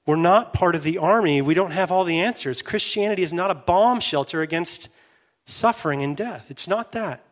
We're 0.06 0.16
not 0.16 0.52
part 0.52 0.74
of 0.74 0.84
the 0.84 0.98
army. 0.98 1.42
We 1.42 1.54
don't 1.54 1.72
have 1.72 1.92
all 1.92 2.04
the 2.04 2.20
answers. 2.20 2.62
Christianity 2.62 3.22
is 3.22 3.32
not 3.32 3.50
a 3.50 3.54
bomb 3.54 4.00
shelter 4.00 4.42
against 4.42 4.88
suffering 5.44 6.02
and 6.02 6.16
death. 6.16 6.50
It's 6.50 6.66
not 6.66 6.92
that. 6.92 7.24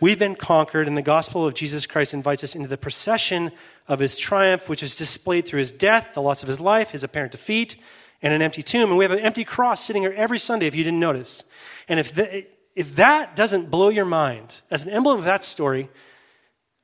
We've 0.00 0.18
been 0.18 0.36
conquered, 0.36 0.88
and 0.88 0.96
the 0.96 1.02
gospel 1.02 1.46
of 1.46 1.52
Jesus 1.52 1.86
Christ 1.86 2.14
invites 2.14 2.42
us 2.42 2.54
into 2.54 2.68
the 2.68 2.78
procession 2.78 3.52
of 3.86 3.98
his 3.98 4.16
triumph, 4.16 4.68
which 4.68 4.82
is 4.82 4.96
displayed 4.96 5.46
through 5.46 5.60
his 5.60 5.70
death, 5.70 6.14
the 6.14 6.22
loss 6.22 6.42
of 6.42 6.48
his 6.48 6.58
life, 6.58 6.90
his 6.90 7.04
apparent 7.04 7.32
defeat, 7.32 7.76
and 8.22 8.34
an 8.34 8.42
empty 8.42 8.62
tomb. 8.62 8.90
And 8.90 8.98
we 8.98 9.04
have 9.04 9.12
an 9.12 9.20
empty 9.20 9.44
cross 9.44 9.84
sitting 9.84 10.02
here 10.02 10.14
every 10.16 10.38
Sunday, 10.38 10.66
if 10.66 10.74
you 10.74 10.84
didn't 10.84 11.00
notice. 11.00 11.44
And 11.88 11.98
if, 11.98 12.14
the, 12.14 12.46
if 12.74 12.96
that 12.96 13.36
doesn't 13.36 13.70
blow 13.70 13.88
your 13.88 14.04
mind, 14.04 14.60
as 14.70 14.84
an 14.84 14.90
emblem 14.90 15.18
of 15.18 15.24
that 15.24 15.42
story, 15.42 15.88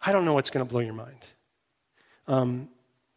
I 0.01 0.13
don't 0.13 0.25
know 0.25 0.35
what's 0.35 0.51
going 0.51 0.67
to 0.67 0.71
blow 0.71 0.81
your 0.81 0.95
mind. 0.95 1.27
Um, 2.29 2.69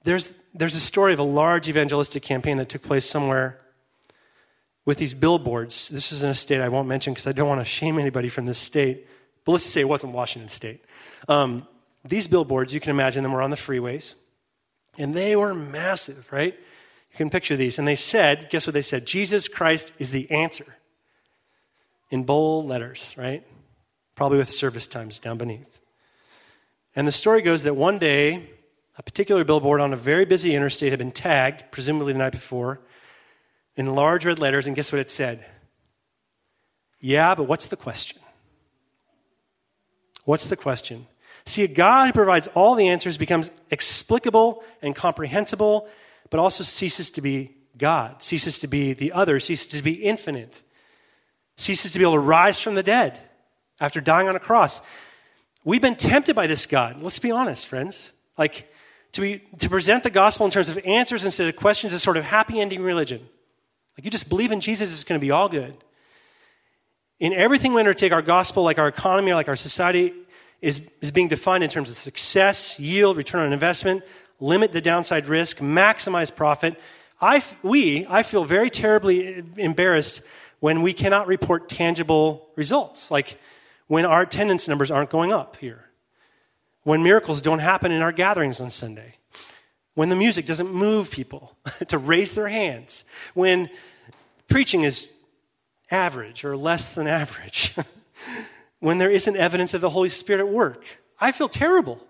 there's, 0.03 0.37
there's 0.53 0.75
a 0.75 0.79
story 0.79 1.13
of 1.13 1.19
a 1.19 1.23
large 1.23 1.67
evangelistic 1.67 2.23
campaign 2.23 2.57
that 2.57 2.69
took 2.69 2.81
place 2.81 3.05
somewhere 3.05 3.59
with 4.85 4.97
these 4.97 5.13
billboards. 5.13 5.89
This 5.89 6.11
is 6.11 6.23
in 6.23 6.29
a 6.29 6.35
state 6.35 6.61
I 6.61 6.69
won't 6.69 6.87
mention 6.87 7.13
because 7.13 7.27
I 7.27 7.31
don't 7.31 7.47
want 7.47 7.61
to 7.61 7.65
shame 7.65 7.99
anybody 7.99 8.29
from 8.29 8.45
this 8.45 8.57
state. 8.57 9.07
But 9.45 9.53
let's 9.53 9.63
just 9.63 9.73
say 9.73 9.81
it 9.81 9.89
wasn't 9.89 10.13
Washington 10.13 10.49
State. 10.49 10.83
Um, 11.27 11.67
these 12.03 12.27
billboards, 12.27 12.73
you 12.73 12.79
can 12.79 12.91
imagine 12.91 13.23
them, 13.23 13.33
were 13.33 13.41
on 13.41 13.49
the 13.49 13.55
freeways. 13.55 14.15
And 14.97 15.13
they 15.13 15.35
were 15.35 15.53
massive, 15.53 16.31
right? 16.31 16.57
Can 17.19 17.29
picture 17.29 17.57
these. 17.57 17.77
And 17.77 17.85
they 17.85 17.97
said, 17.97 18.49
guess 18.49 18.65
what 18.65 18.73
they 18.73 18.81
said? 18.81 19.05
Jesus 19.05 19.49
Christ 19.49 19.91
is 19.99 20.11
the 20.11 20.31
answer. 20.31 20.77
In 22.09 22.23
bold 22.23 22.65
letters, 22.65 23.13
right? 23.17 23.45
Probably 24.15 24.37
with 24.37 24.49
service 24.49 24.87
times 24.87 25.19
down 25.19 25.37
beneath. 25.37 25.81
And 26.95 27.05
the 27.05 27.11
story 27.11 27.41
goes 27.41 27.63
that 27.63 27.75
one 27.75 27.97
day, 27.97 28.51
a 28.97 29.03
particular 29.03 29.43
billboard 29.43 29.81
on 29.81 29.91
a 29.91 29.97
very 29.97 30.23
busy 30.23 30.55
interstate 30.55 30.93
had 30.93 30.99
been 30.99 31.11
tagged, 31.11 31.65
presumably 31.71 32.13
the 32.13 32.19
night 32.19 32.31
before, 32.31 32.79
in 33.75 33.93
large 33.93 34.25
red 34.25 34.39
letters, 34.39 34.65
and 34.65 34.73
guess 34.73 34.89
what 34.89 35.01
it 35.01 35.11
said? 35.11 35.45
Yeah, 37.01 37.35
but 37.35 37.49
what's 37.49 37.67
the 37.67 37.75
question? 37.75 38.21
What's 40.23 40.45
the 40.45 40.55
question? 40.55 41.05
See, 41.45 41.65
a 41.65 41.67
God 41.67 42.07
who 42.07 42.13
provides 42.13 42.47
all 42.55 42.75
the 42.75 42.87
answers 42.87 43.17
becomes 43.17 43.51
explicable 43.71 44.63
and 44.81 44.95
comprehensible, 44.95 45.89
but 46.29 46.39
also 46.39 46.63
ceases 46.63 47.11
to 47.11 47.21
be 47.21 47.55
God, 47.77 48.21
ceases 48.21 48.59
to 48.59 48.67
be 48.67 48.93
the 48.93 49.11
other, 49.13 49.39
ceases 49.39 49.67
to 49.67 49.81
be 49.81 49.93
infinite, 49.93 50.61
ceases 51.57 51.91
to 51.91 51.99
be 51.99 52.03
able 52.03 52.13
to 52.13 52.19
rise 52.19 52.59
from 52.59 52.75
the 52.75 52.83
dead 52.83 53.19
after 53.79 54.01
dying 54.01 54.27
on 54.27 54.35
a 54.35 54.39
cross. 54.39 54.81
We've 55.63 55.81
been 55.81 55.95
tempted 55.95 56.35
by 56.35 56.47
this 56.47 56.65
God. 56.65 57.01
Let's 57.01 57.19
be 57.19 57.31
honest, 57.31 57.67
friends. 57.67 58.11
Like, 58.37 58.71
to, 59.13 59.21
be, 59.21 59.39
to 59.59 59.69
present 59.69 60.03
the 60.03 60.09
gospel 60.09 60.45
in 60.45 60.51
terms 60.51 60.69
of 60.69 60.77
answers 60.85 61.25
instead 61.25 61.47
of 61.47 61.55
questions 61.55 61.93
is 61.93 62.03
sort 62.03 62.17
of 62.17 62.23
happy 62.23 62.59
ending 62.59 62.81
religion. 62.81 63.19
Like, 63.97 64.05
you 64.05 64.11
just 64.11 64.29
believe 64.29 64.51
in 64.51 64.59
Jesus, 64.59 64.91
it's 64.91 65.03
going 65.03 65.19
to 65.19 65.25
be 65.25 65.31
all 65.31 65.49
good. 65.49 65.75
In 67.19 67.33
everything 67.33 67.73
we 67.73 67.79
undertake, 67.81 68.13
our 68.13 68.21
gospel, 68.21 68.63
like 68.63 68.79
our 68.79 68.87
economy, 68.87 69.33
like 69.33 69.49
our 69.49 69.57
society, 69.57 70.13
is, 70.61 70.89
is 71.01 71.11
being 71.11 71.27
defined 71.27 71.63
in 71.63 71.69
terms 71.69 71.89
of 71.89 71.95
success, 71.95 72.79
yield, 72.79 73.17
return 73.17 73.45
on 73.45 73.51
investment, 73.51 74.03
limit 74.39 74.71
the 74.71 74.81
downside 74.81 75.27
risk, 75.27 75.57
maximize 75.57 76.33
profit. 76.35 76.79
I, 77.21 77.43
we, 77.63 78.05
I 78.07 78.23
feel 78.23 78.45
very 78.45 78.69
terribly 78.69 79.43
embarrassed 79.57 80.21
when 80.59 80.81
we 80.81 80.93
cannot 80.93 81.27
report 81.27 81.69
tangible 81.69 82.49
results, 82.55 83.11
like 83.11 83.37
when 83.87 84.05
our 84.05 84.21
attendance 84.21 84.67
numbers 84.67 84.91
aren't 84.91 85.09
going 85.09 85.31
up 85.31 85.57
here, 85.57 85.85
when 86.83 87.03
miracles 87.03 87.41
don't 87.41 87.59
happen 87.59 87.91
in 87.91 88.01
our 88.01 88.11
gatherings 88.11 88.61
on 88.61 88.69
Sunday, 88.69 89.15
when 89.95 90.09
the 90.09 90.15
music 90.15 90.45
doesn't 90.45 90.71
move 90.71 91.11
people 91.11 91.55
to 91.87 91.97
raise 91.97 92.33
their 92.33 92.47
hands, 92.47 93.03
when 93.33 93.69
preaching 94.47 94.83
is 94.83 95.15
average 95.91 96.45
or 96.45 96.55
less 96.55 96.95
than 96.95 97.07
average, 97.21 97.75
when 98.79 98.97
there 98.97 99.11
isn't 99.11 99.35
evidence 99.35 99.73
of 99.73 99.81
the 99.81 99.89
Holy 99.89 100.09
Spirit 100.09 100.39
at 100.39 100.49
work. 100.49 100.83
I 101.19 101.31
feel 101.31 101.49
terrible. 101.49 102.01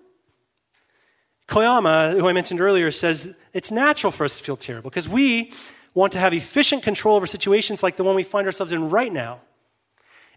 Koyama, 1.50 2.13
who 2.13 2.27
I 2.27 2.34
mentioned 2.34 2.62
earlier, 2.62 2.91
says 2.91 3.36
it's 3.53 3.72
natural 3.72 4.12
for 4.12 4.24
us 4.24 4.38
to 4.38 4.44
feel 4.44 4.56
terrible 4.56 4.91
because 4.91 5.10
we 5.10 5.51
want 5.96 6.13
to 6.13 6.20
have 6.20 6.32
efficient 6.32 6.84
control 6.84 7.15
over 7.15 7.25
situations 7.25 7.82
like 7.82 7.98
the 7.98 8.03
one 8.03 8.15
we 8.15 8.22
find 8.24 8.46
ourselves 8.46 8.72
in 8.72 8.91
right 8.91 9.12
now. 9.12 9.41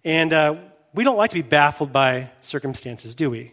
And 0.04 0.32
uh, 0.32 0.56
we 0.94 1.04
don't 1.04 1.18
like 1.18 1.28
to 1.28 1.36
be 1.36 1.42
baffled 1.42 1.92
by 1.92 2.30
circumstances, 2.40 3.14
do 3.14 3.28
we? 3.28 3.52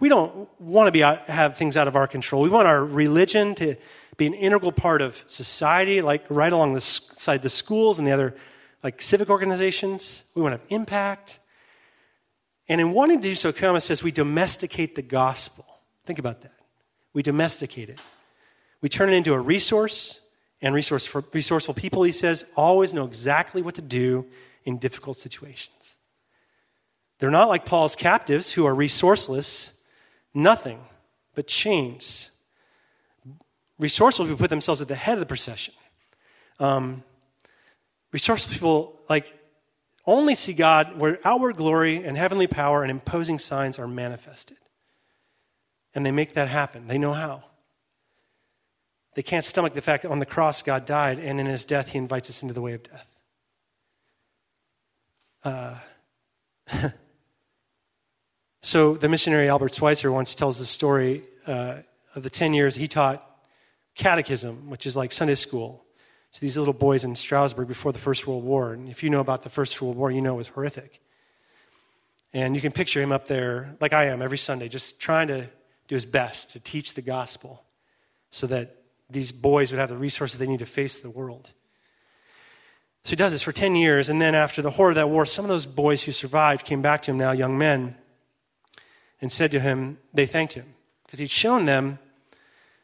We 0.00 0.08
don't 0.08 0.48
want 0.60 0.88
to 0.88 0.92
be 0.92 1.04
out, 1.04 1.28
have 1.28 1.56
things 1.56 1.76
out 1.76 1.86
of 1.86 1.94
our 1.94 2.08
control. 2.08 2.42
We 2.42 2.48
want 2.48 2.66
our 2.66 2.84
religion 2.84 3.54
to 3.56 3.76
be 4.16 4.26
an 4.26 4.34
integral 4.34 4.72
part 4.72 5.00
of 5.00 5.22
society, 5.28 6.02
like 6.02 6.24
right 6.28 6.52
along 6.52 6.74
the 6.74 6.80
side 6.80 7.42
the 7.42 7.50
schools 7.50 7.98
and 7.98 8.06
the 8.06 8.12
other 8.12 8.34
like 8.82 9.00
civic 9.00 9.30
organizations. 9.30 10.24
We 10.34 10.42
want 10.42 10.56
to 10.56 10.60
have 10.60 10.66
impact. 10.70 11.38
And 12.68 12.80
in 12.80 12.90
wanting 12.90 13.22
to 13.22 13.28
do 13.28 13.36
so, 13.36 13.52
Koyama 13.52 13.80
says 13.80 14.02
we 14.02 14.10
domesticate 14.10 14.96
the 14.96 15.02
gospel. 15.02 15.66
Think 16.04 16.18
about 16.18 16.40
that. 16.42 16.59
We 17.12 17.22
domesticate 17.22 17.88
it. 17.88 18.00
We 18.80 18.88
turn 18.88 19.10
it 19.10 19.16
into 19.16 19.34
a 19.34 19.40
resource, 19.40 20.20
and 20.62 20.74
resource 20.74 21.14
resourceful 21.32 21.74
people, 21.74 22.02
he 22.02 22.12
says, 22.12 22.44
always 22.56 22.94
know 22.94 23.04
exactly 23.04 23.62
what 23.62 23.74
to 23.74 23.82
do 23.82 24.26
in 24.64 24.78
difficult 24.78 25.16
situations. 25.16 25.96
They're 27.18 27.30
not 27.30 27.48
like 27.48 27.66
Paul's 27.66 27.96
captives 27.96 28.52
who 28.52 28.64
are 28.66 28.74
resourceless, 28.74 29.72
nothing 30.32 30.80
but 31.34 31.46
chains. 31.46 32.30
Resourceful 33.78 34.26
people 34.26 34.38
put 34.38 34.50
themselves 34.50 34.80
at 34.80 34.88
the 34.88 34.94
head 34.94 35.14
of 35.14 35.20
the 35.20 35.26
procession. 35.26 35.74
Um, 36.58 37.02
resourceful 38.12 38.52
people, 38.52 39.00
like, 39.08 39.34
only 40.06 40.34
see 40.34 40.54
God 40.54 40.98
where 40.98 41.18
outward 41.24 41.56
glory 41.56 42.02
and 42.04 42.16
heavenly 42.16 42.46
power 42.46 42.82
and 42.82 42.90
imposing 42.90 43.38
signs 43.38 43.78
are 43.78 43.86
manifested. 43.86 44.56
And 45.94 46.06
they 46.06 46.12
make 46.12 46.34
that 46.34 46.48
happen. 46.48 46.86
They 46.86 46.98
know 46.98 47.12
how. 47.12 47.44
They 49.14 49.22
can't 49.22 49.44
stomach 49.44 49.74
the 49.74 49.80
fact 49.80 50.04
that 50.04 50.10
on 50.10 50.20
the 50.20 50.26
cross 50.26 50.62
God 50.62 50.86
died, 50.86 51.18
and 51.18 51.40
in 51.40 51.46
his 51.46 51.64
death 51.64 51.90
he 51.90 51.98
invites 51.98 52.30
us 52.30 52.42
into 52.42 52.54
the 52.54 52.62
way 52.62 52.74
of 52.74 52.82
death. 52.84 53.20
Uh, 55.42 55.74
so 58.62 58.94
the 58.94 59.08
missionary 59.08 59.48
Albert 59.48 59.74
Schweitzer 59.74 60.12
once 60.12 60.34
tells 60.34 60.58
the 60.58 60.66
story 60.66 61.24
uh, 61.46 61.78
of 62.14 62.22
the 62.22 62.30
10 62.30 62.54
years 62.54 62.76
he 62.76 62.86
taught 62.86 63.26
catechism, 63.94 64.70
which 64.70 64.86
is 64.86 64.96
like 64.96 65.12
Sunday 65.12 65.34
school, 65.34 65.84
to 66.32 66.40
these 66.40 66.56
little 66.56 66.74
boys 66.74 67.02
in 67.02 67.16
Strasbourg 67.16 67.66
before 67.66 67.92
the 67.92 67.98
First 67.98 68.26
World 68.26 68.44
War. 68.44 68.72
And 68.72 68.88
if 68.88 69.02
you 69.02 69.10
know 69.10 69.20
about 69.20 69.42
the 69.42 69.48
First 69.48 69.80
World 69.82 69.96
War, 69.96 70.10
you 70.10 70.20
know 70.20 70.34
it 70.34 70.38
was 70.38 70.48
horrific. 70.48 71.00
And 72.32 72.54
you 72.54 72.62
can 72.62 72.70
picture 72.70 73.02
him 73.02 73.10
up 73.10 73.26
there, 73.26 73.76
like 73.80 73.92
I 73.92 74.04
am 74.06 74.22
every 74.22 74.38
Sunday, 74.38 74.68
just 74.68 75.00
trying 75.00 75.26
to 75.28 75.48
do 75.90 75.96
his 75.96 76.06
best 76.06 76.52
to 76.52 76.60
teach 76.60 76.94
the 76.94 77.02
gospel 77.02 77.64
so 78.30 78.46
that 78.46 78.76
these 79.10 79.32
boys 79.32 79.72
would 79.72 79.80
have 79.80 79.88
the 79.88 79.96
resources 79.96 80.38
they 80.38 80.46
need 80.46 80.60
to 80.60 80.66
face 80.66 81.00
the 81.00 81.10
world. 81.10 81.50
So 83.02 83.10
he 83.10 83.16
does 83.16 83.32
this 83.32 83.42
for 83.42 83.50
10 83.50 83.74
years, 83.74 84.08
and 84.08 84.22
then 84.22 84.36
after 84.36 84.62
the 84.62 84.70
horror 84.70 84.90
of 84.90 84.94
that 84.94 85.10
war, 85.10 85.26
some 85.26 85.44
of 85.44 85.48
those 85.48 85.66
boys 85.66 86.04
who 86.04 86.12
survived 86.12 86.64
came 86.64 86.80
back 86.80 87.02
to 87.02 87.10
him 87.10 87.18
now, 87.18 87.32
young 87.32 87.58
men, 87.58 87.96
and 89.20 89.32
said 89.32 89.50
to 89.50 89.58
him, 89.58 89.98
they 90.14 90.26
thanked 90.26 90.52
him 90.52 90.74
because 91.04 91.18
he'd 91.18 91.28
shown 91.28 91.64
them 91.64 91.98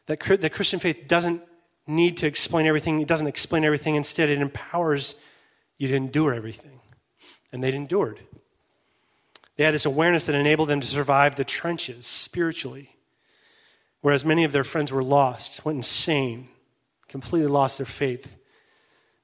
that, 0.07 0.19
that 0.19 0.51
Christian 0.51 0.79
faith 0.79 1.07
doesn't 1.07 1.41
need 1.87 2.17
to 2.17 2.27
explain 2.27 2.65
everything. 2.65 2.99
It 2.99 3.07
doesn't 3.07 3.27
explain 3.27 3.63
everything. 3.63 3.95
Instead, 3.95 4.27
it 4.27 4.41
empowers 4.41 5.15
you 5.77 5.87
to 5.87 5.95
endure 5.95 6.33
everything. 6.33 6.81
And 7.53 7.63
they'd 7.63 7.73
endured. 7.73 8.19
They 9.55 9.63
had 9.63 9.73
this 9.73 9.85
awareness 9.85 10.25
that 10.25 10.35
enabled 10.35 10.67
them 10.67 10.81
to 10.81 10.87
survive 10.87 11.37
the 11.37 11.45
trenches 11.45 12.05
spiritually. 12.05 12.96
Whereas 14.07 14.23
many 14.23 14.45
of 14.45 14.53
their 14.53 14.63
friends 14.63 14.89
were 14.89 15.03
lost, 15.03 15.65
went 15.65 15.75
insane, 15.75 16.47
completely 17.09 17.49
lost 17.49 17.77
their 17.77 17.85
faith. 17.85 18.37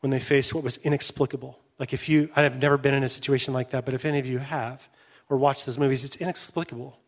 when 0.02 0.10
they 0.10 0.20
faced 0.20 0.54
what 0.54 0.62
was 0.62 0.75
inexplicable. 0.75 1.58
Like 1.80 1.94
if 1.94 2.10
you, 2.10 2.30
I've 2.36 2.62
never 2.62 2.78
been 2.78 2.94
in 2.94 3.02
a 3.02 3.08
situation 3.08 3.54
like 3.54 3.70
that, 3.70 3.86
but 3.86 3.94
if 3.94 4.04
any 4.04 4.20
of 4.20 4.28
you 4.28 4.40
have 4.40 4.90
or 5.30 5.38
watched 5.38 5.66
those 5.66 5.78
movies, 5.78 6.04
it's 6.04 6.18
inexplicable. 6.18 7.00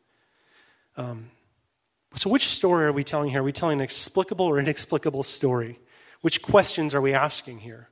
Um, 0.96 1.32
so, 2.16 2.30
which 2.30 2.46
story 2.48 2.86
are 2.86 2.94
we 2.94 3.04
telling 3.04 3.30
here? 3.30 3.42
Are 3.42 3.44
we 3.44 3.52
telling 3.52 3.80
an 3.80 3.84
explicable 3.84 4.46
or 4.46 4.58
inexplicable 4.58 5.24
story? 5.24 5.78
Which 6.22 6.42
questions 6.42 6.96
are 6.96 7.02
we 7.02 7.12
asking 7.14 7.60
here? 7.60 7.90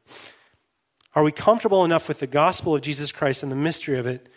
Are 1.14 1.24
we 1.24 1.34
comfortable 1.34 1.84
enough 1.84 2.08
with 2.08 2.22
the 2.22 2.28
gospel 2.28 2.74
of 2.74 2.82
Jesus 2.82 3.12
Christ 3.12 3.44
and 3.44 3.52
the 3.52 3.58
mystery 3.58 3.98
of 3.98 4.08
it 4.08 4.30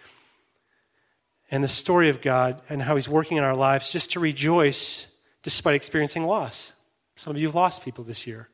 and 1.52 1.62
the 1.62 1.68
story 1.68 2.08
of 2.08 2.20
God 2.20 2.60
and 2.68 2.82
how 2.82 2.96
He's 2.96 3.08
working 3.08 3.36
in 3.36 3.44
our 3.44 3.54
lives 3.54 3.92
just 3.92 4.10
to 4.10 4.18
rejoice 4.18 5.06
despite 5.46 5.76
experiencing 5.76 6.24
loss? 6.24 6.72
Some 7.14 7.30
of 7.30 7.40
you 7.40 7.46
have 7.46 7.54
lost 7.54 7.84
people 7.84 8.02
this 8.02 8.26
year. 8.26 8.48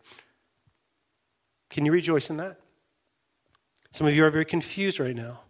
Can 1.70 1.86
you 1.86 1.90
rejoice 1.90 2.28
in 2.28 2.36
that? 2.36 2.60
Some 3.92 4.06
of 4.06 4.14
you 4.14 4.22
are 4.26 4.30
very 4.30 4.44
confused 4.44 5.00
right 5.00 5.16
now. 5.16 5.40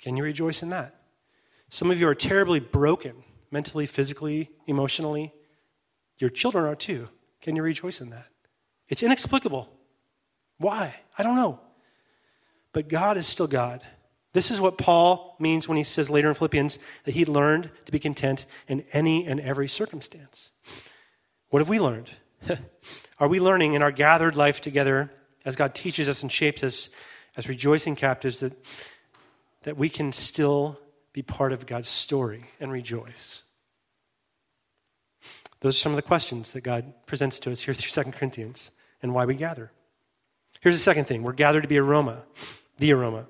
Can 0.00 0.16
you 0.16 0.24
rejoice 0.24 0.60
in 0.64 0.70
that? 0.70 0.96
Some 1.68 1.92
of 1.92 2.00
you 2.00 2.08
are 2.08 2.16
terribly 2.16 2.58
broken 2.58 3.22
mentally, 3.52 3.86
physically, 3.86 4.50
emotionally. 4.66 5.32
Your 6.18 6.30
children 6.30 6.64
are 6.64 6.74
too. 6.74 7.08
Can 7.40 7.54
you 7.54 7.62
rejoice 7.62 8.00
in 8.00 8.10
that? 8.10 8.26
It's 8.88 9.04
inexplicable. 9.04 9.70
Why? 10.58 10.96
I 11.16 11.22
don't 11.22 11.36
know. 11.36 11.60
But 12.72 12.88
God 12.88 13.16
is 13.16 13.28
still 13.28 13.46
God. 13.46 13.84
This 14.32 14.50
is 14.50 14.60
what 14.60 14.78
Paul 14.78 15.36
means 15.40 15.66
when 15.66 15.76
he 15.76 15.82
says 15.82 16.08
later 16.08 16.28
in 16.28 16.34
Philippians 16.34 16.78
that 17.04 17.14
he 17.14 17.24
learned 17.24 17.70
to 17.86 17.92
be 17.92 17.98
content 17.98 18.46
in 18.68 18.84
any 18.92 19.26
and 19.26 19.40
every 19.40 19.68
circumstance. 19.68 20.50
What 21.48 21.58
have 21.60 21.68
we 21.68 21.80
learned? 21.80 22.10
Are 23.18 23.28
we 23.28 23.40
learning 23.40 23.74
in 23.74 23.82
our 23.82 23.90
gathered 23.90 24.36
life 24.36 24.60
together 24.60 25.10
as 25.44 25.56
God 25.56 25.74
teaches 25.74 26.08
us 26.08 26.22
and 26.22 26.30
shapes 26.30 26.62
us 26.62 26.90
as 27.36 27.48
rejoicing 27.48 27.96
captives 27.96 28.40
that, 28.40 28.52
that 29.64 29.76
we 29.76 29.88
can 29.88 30.12
still 30.12 30.78
be 31.12 31.22
part 31.22 31.52
of 31.52 31.66
God's 31.66 31.88
story 31.88 32.44
and 32.60 32.70
rejoice? 32.70 33.42
Those 35.60 35.76
are 35.76 35.80
some 35.80 35.92
of 35.92 35.96
the 35.96 36.02
questions 36.02 36.52
that 36.52 36.62
God 36.62 36.92
presents 37.04 37.40
to 37.40 37.52
us 37.52 37.62
here 37.62 37.74
through 37.74 38.02
2 38.04 38.12
Corinthians 38.12 38.70
and 39.02 39.12
why 39.12 39.24
we 39.24 39.34
gather. 39.34 39.72
Here's 40.60 40.76
the 40.76 40.82
second 40.82 41.06
thing 41.06 41.22
we're 41.22 41.32
gathered 41.32 41.62
to 41.62 41.68
be 41.68 41.78
aroma, 41.78 42.22
the 42.78 42.92
aroma. 42.92 43.26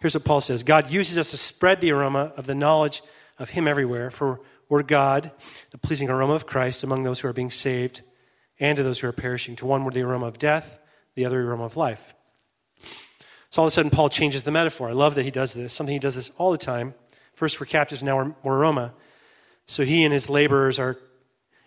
Here's 0.00 0.14
what 0.14 0.24
Paul 0.24 0.40
says 0.40 0.62
God 0.62 0.90
uses 0.90 1.18
us 1.18 1.30
to 1.30 1.36
spread 1.36 1.80
the 1.80 1.92
aroma 1.92 2.32
of 2.36 2.46
the 2.46 2.54
knowledge 2.54 3.02
of 3.38 3.50
Him 3.50 3.68
everywhere, 3.68 4.10
for 4.10 4.40
we're 4.68 4.82
God, 4.82 5.30
the 5.70 5.78
pleasing 5.78 6.08
aroma 6.08 6.34
of 6.34 6.46
Christ 6.46 6.82
among 6.82 7.02
those 7.04 7.20
who 7.20 7.28
are 7.28 7.32
being 7.32 7.50
saved 7.50 8.02
and 8.58 8.76
to 8.76 8.82
those 8.82 9.00
who 9.00 9.08
are 9.08 9.12
perishing. 9.12 9.56
To 9.56 9.66
one, 9.66 9.84
we're 9.84 9.92
the 9.92 10.02
aroma 10.02 10.26
of 10.26 10.38
death, 10.38 10.78
the 11.14 11.24
other, 11.24 11.42
aroma 11.42 11.64
of 11.64 11.76
life. 11.76 12.14
So 13.50 13.62
all 13.62 13.68
of 13.68 13.72
a 13.72 13.74
sudden, 13.74 13.90
Paul 13.90 14.08
changes 14.08 14.42
the 14.42 14.50
metaphor. 14.50 14.88
I 14.88 14.92
love 14.92 15.14
that 15.14 15.22
he 15.22 15.30
does 15.30 15.52
this, 15.52 15.72
something 15.72 15.92
he 15.92 15.98
does 15.98 16.16
this 16.16 16.30
all 16.36 16.50
the 16.50 16.58
time. 16.58 16.94
First, 17.34 17.60
we're 17.60 17.66
captives, 17.66 18.02
now 18.02 18.16
we're, 18.16 18.34
we're 18.42 18.58
aroma. 18.58 18.92
So 19.66 19.84
he 19.84 20.04
and 20.04 20.12
his 20.12 20.28
laborers 20.28 20.78
are 20.78 20.98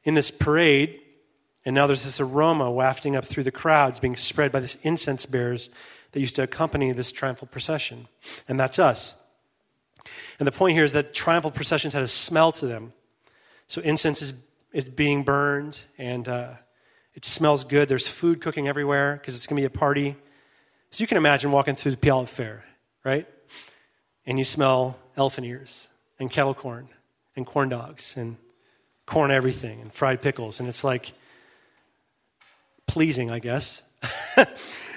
in 0.03 0.13
this 0.13 0.31
parade 0.31 0.99
and 1.65 1.75
now 1.75 1.87
there's 1.87 2.03
this 2.03 2.19
aroma 2.19 2.71
wafting 2.71 3.15
up 3.15 3.25
through 3.25 3.43
the 3.43 3.51
crowds, 3.51 3.99
being 3.99 4.15
spread 4.15 4.51
by 4.51 4.59
this 4.59 4.75
incense 4.81 5.25
bearers 5.25 5.69
that 6.11 6.19
used 6.19 6.35
to 6.35 6.43
accompany 6.43 6.91
this 6.91 7.11
triumphal 7.11 7.47
procession. 7.47 8.07
And 8.47 8.59
that's 8.59 8.79
us. 8.79 9.15
And 10.39 10.47
the 10.47 10.51
point 10.51 10.75
here 10.75 10.83
is 10.83 10.93
that 10.93 11.13
triumphal 11.13 11.51
processions 11.51 11.93
had 11.93 12.03
a 12.03 12.07
smell 12.07 12.51
to 12.53 12.65
them. 12.65 12.93
So 13.67 13.81
incense 13.81 14.21
is, 14.21 14.33
is 14.71 14.89
being 14.89 15.23
burned, 15.23 15.83
and 15.97 16.27
uh, 16.27 16.53
it 17.13 17.25
smells 17.25 17.63
good. 17.63 17.89
There's 17.89 18.07
food 18.07 18.41
cooking 18.41 18.67
everywhere 18.67 19.13
because 19.13 19.35
it's 19.35 19.45
going 19.45 19.57
to 19.57 19.61
be 19.61 19.73
a 19.73 19.77
party. 19.77 20.15
So 20.91 21.01
you 21.01 21.07
can 21.07 21.17
imagine 21.17 21.51
walking 21.51 21.75
through 21.75 21.91
the 21.91 21.97
Puyallup 21.97 22.29
Fair, 22.29 22.65
right? 23.03 23.27
And 24.25 24.39
you 24.39 24.45
smell 24.45 24.97
elephant 25.15 25.45
ears 25.45 25.89
and 26.19 26.31
kettle 26.31 26.53
corn 26.53 26.89
and 27.35 27.45
corn 27.45 27.69
dogs 27.69 28.17
and 28.17 28.37
corn 29.05 29.29
everything 29.29 29.81
and 29.81 29.93
fried 29.93 30.21
pickles. 30.21 30.59
And 30.59 30.67
it's 30.67 30.83
like, 30.83 31.13
pleasing, 32.89 33.29
I 33.29 33.39
guess. 33.39 33.83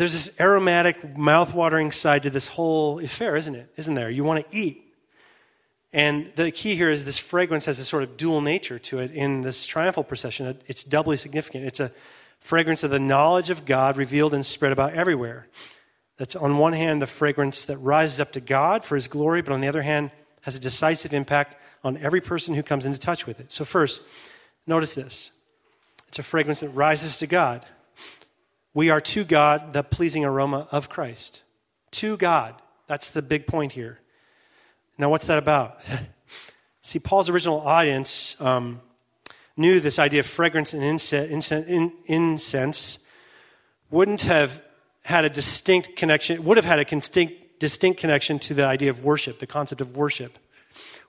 There's 0.00 0.14
this 0.14 0.40
aromatic, 0.40 1.14
mouth-watering 1.18 1.92
side 1.92 2.22
to 2.22 2.30
this 2.30 2.48
whole 2.48 3.00
affair, 3.00 3.36
isn't 3.36 3.54
it? 3.54 3.70
Isn't 3.76 3.92
there? 3.92 4.08
You 4.08 4.24
want 4.24 4.50
to 4.50 4.56
eat. 4.56 4.94
And 5.92 6.32
the 6.36 6.50
key 6.50 6.74
here 6.74 6.90
is 6.90 7.04
this 7.04 7.18
fragrance 7.18 7.66
has 7.66 7.78
a 7.78 7.84
sort 7.84 8.04
of 8.04 8.16
dual 8.16 8.40
nature 8.40 8.78
to 8.78 9.00
it 9.00 9.10
in 9.10 9.42
this 9.42 9.66
triumphal 9.66 10.02
procession. 10.02 10.58
It's 10.66 10.84
doubly 10.84 11.18
significant. 11.18 11.66
It's 11.66 11.80
a 11.80 11.92
fragrance 12.38 12.82
of 12.82 12.90
the 12.90 12.98
knowledge 12.98 13.50
of 13.50 13.66
God 13.66 13.98
revealed 13.98 14.32
and 14.32 14.46
spread 14.46 14.72
about 14.72 14.94
everywhere. 14.94 15.48
That's 16.16 16.34
on 16.34 16.56
one 16.56 16.72
hand 16.72 17.02
the 17.02 17.06
fragrance 17.06 17.66
that 17.66 17.76
rises 17.76 18.20
up 18.20 18.32
to 18.32 18.40
God 18.40 18.82
for 18.82 18.94
his 18.94 19.06
glory, 19.06 19.42
but 19.42 19.52
on 19.52 19.60
the 19.60 19.68
other 19.68 19.82
hand 19.82 20.12
has 20.40 20.56
a 20.56 20.60
decisive 20.60 21.12
impact 21.12 21.56
on 21.84 21.98
every 21.98 22.22
person 22.22 22.54
who 22.54 22.62
comes 22.62 22.86
into 22.86 22.98
touch 22.98 23.26
with 23.26 23.38
it. 23.38 23.52
So, 23.52 23.66
first, 23.66 24.00
notice 24.66 24.94
this 24.94 25.30
it's 26.08 26.18
a 26.18 26.22
fragrance 26.22 26.60
that 26.60 26.70
rises 26.70 27.18
to 27.18 27.26
God. 27.26 27.66
We 28.72 28.90
are 28.90 29.00
to 29.00 29.24
God 29.24 29.72
the 29.72 29.82
pleasing 29.82 30.24
aroma 30.24 30.68
of 30.70 30.88
Christ. 30.88 31.42
To 31.92 32.16
God. 32.16 32.54
That's 32.86 33.10
the 33.10 33.22
big 33.22 33.46
point 33.46 33.72
here. 33.72 34.00
Now, 34.98 35.10
what's 35.10 35.26
that 35.26 35.38
about? 35.38 35.80
See, 36.82 36.98
Paul's 36.98 37.28
original 37.28 37.60
audience 37.60 38.40
um, 38.40 38.80
knew 39.56 39.80
this 39.80 39.98
idea 39.98 40.20
of 40.20 40.26
fragrance 40.26 40.72
and 40.72 40.82
incense, 42.06 42.98
wouldn't 43.90 44.22
have 44.22 44.62
had 45.02 45.24
a 45.24 45.30
distinct 45.30 45.96
connection, 45.96 46.44
would 46.44 46.56
have 46.56 46.66
had 46.66 46.78
a 46.78 46.84
distinct, 46.84 47.58
distinct 47.58 48.00
connection 48.00 48.38
to 48.38 48.54
the 48.54 48.64
idea 48.64 48.90
of 48.90 49.04
worship, 49.04 49.38
the 49.38 49.46
concept 49.46 49.80
of 49.80 49.96
worship, 49.96 50.38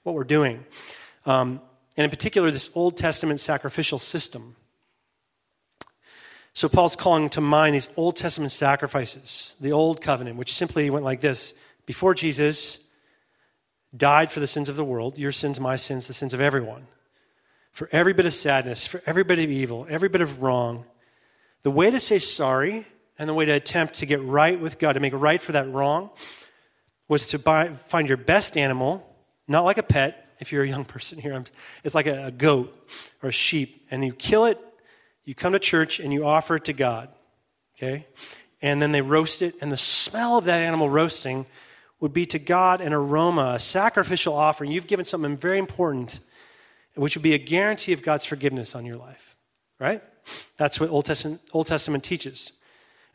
what 0.03 0.15
we're 0.15 0.23
doing. 0.23 0.65
Um, 1.25 1.61
and 1.97 2.05
in 2.05 2.09
particular, 2.09 2.49
this 2.51 2.69
Old 2.75 2.97
Testament 2.97 3.39
sacrificial 3.39 3.99
system. 3.99 4.55
So 6.53 6.67
Paul's 6.67 6.95
calling 6.95 7.29
to 7.29 7.41
mind 7.41 7.75
these 7.75 7.89
Old 7.95 8.17
Testament 8.17 8.51
sacrifices, 8.51 9.55
the 9.61 9.71
Old 9.71 10.01
Covenant, 10.01 10.37
which 10.37 10.53
simply 10.53 10.89
went 10.89 11.05
like 11.05 11.21
this. 11.21 11.53
Before 11.85 12.13
Jesus 12.13 12.77
died 13.95 14.31
for 14.31 14.39
the 14.39 14.47
sins 14.47 14.69
of 14.69 14.75
the 14.75 14.83
world, 14.83 15.17
your 15.17 15.31
sins, 15.31 15.59
my 15.59 15.75
sins, 15.75 16.07
the 16.07 16.13
sins 16.13 16.33
of 16.33 16.41
everyone, 16.41 16.87
for 17.71 17.89
every 17.91 18.13
bit 18.13 18.25
of 18.25 18.33
sadness, 18.33 18.85
for 18.85 19.01
every 19.05 19.23
bit 19.23 19.39
of 19.39 19.49
evil, 19.49 19.87
every 19.89 20.09
bit 20.09 20.21
of 20.21 20.41
wrong, 20.41 20.85
the 21.63 21.71
way 21.71 21.89
to 21.89 21.99
say 21.99 22.19
sorry 22.19 22.85
and 23.17 23.29
the 23.29 23.33
way 23.33 23.45
to 23.45 23.51
attempt 23.51 23.95
to 23.95 24.05
get 24.05 24.21
right 24.21 24.59
with 24.59 24.77
God, 24.77 24.93
to 24.93 24.99
make 24.99 25.13
right 25.15 25.41
for 25.41 25.53
that 25.53 25.71
wrong, 25.71 26.09
was 27.07 27.29
to 27.29 27.39
buy, 27.39 27.69
find 27.69 28.07
your 28.07 28.17
best 28.17 28.57
animal, 28.57 29.07
not 29.47 29.63
like 29.63 29.77
a 29.77 29.83
pet, 29.83 30.27
if 30.39 30.51
you're 30.51 30.63
a 30.63 30.67
young 30.67 30.85
person 30.85 31.19
here, 31.19 31.43
it's 31.83 31.93
like 31.93 32.07
a, 32.07 32.25
a 32.27 32.31
goat 32.31 32.73
or 33.21 33.29
a 33.29 33.31
sheep, 33.31 33.85
and 33.91 34.03
you 34.03 34.11
kill 34.13 34.45
it 34.45 34.57
you 35.31 35.35
come 35.35 35.53
to 35.53 35.59
church 35.59 36.01
and 36.01 36.11
you 36.11 36.25
offer 36.25 36.57
it 36.57 36.65
to 36.65 36.73
God, 36.73 37.07
okay? 37.77 38.05
And 38.61 38.81
then 38.81 38.91
they 38.91 38.99
roast 38.99 39.41
it, 39.41 39.55
and 39.61 39.71
the 39.71 39.77
smell 39.77 40.37
of 40.37 40.43
that 40.43 40.59
animal 40.59 40.89
roasting 40.89 41.45
would 42.01 42.11
be 42.11 42.25
to 42.25 42.37
God 42.37 42.81
an 42.81 42.91
aroma, 42.91 43.53
a 43.55 43.59
sacrificial 43.59 44.33
offering. 44.33 44.71
You've 44.71 44.87
given 44.87 45.05
something 45.05 45.37
very 45.37 45.57
important, 45.57 46.19
which 46.95 47.15
would 47.15 47.23
be 47.23 47.33
a 47.33 47.37
guarantee 47.37 47.93
of 47.93 48.01
God's 48.01 48.25
forgiveness 48.25 48.75
on 48.75 48.85
your 48.85 48.97
life, 48.97 49.37
right? 49.79 50.03
That's 50.57 50.81
what 50.81 50.89
Old 50.89 51.05
Testament, 51.05 51.39
Old 51.53 51.67
Testament 51.67 52.03
teaches. 52.03 52.51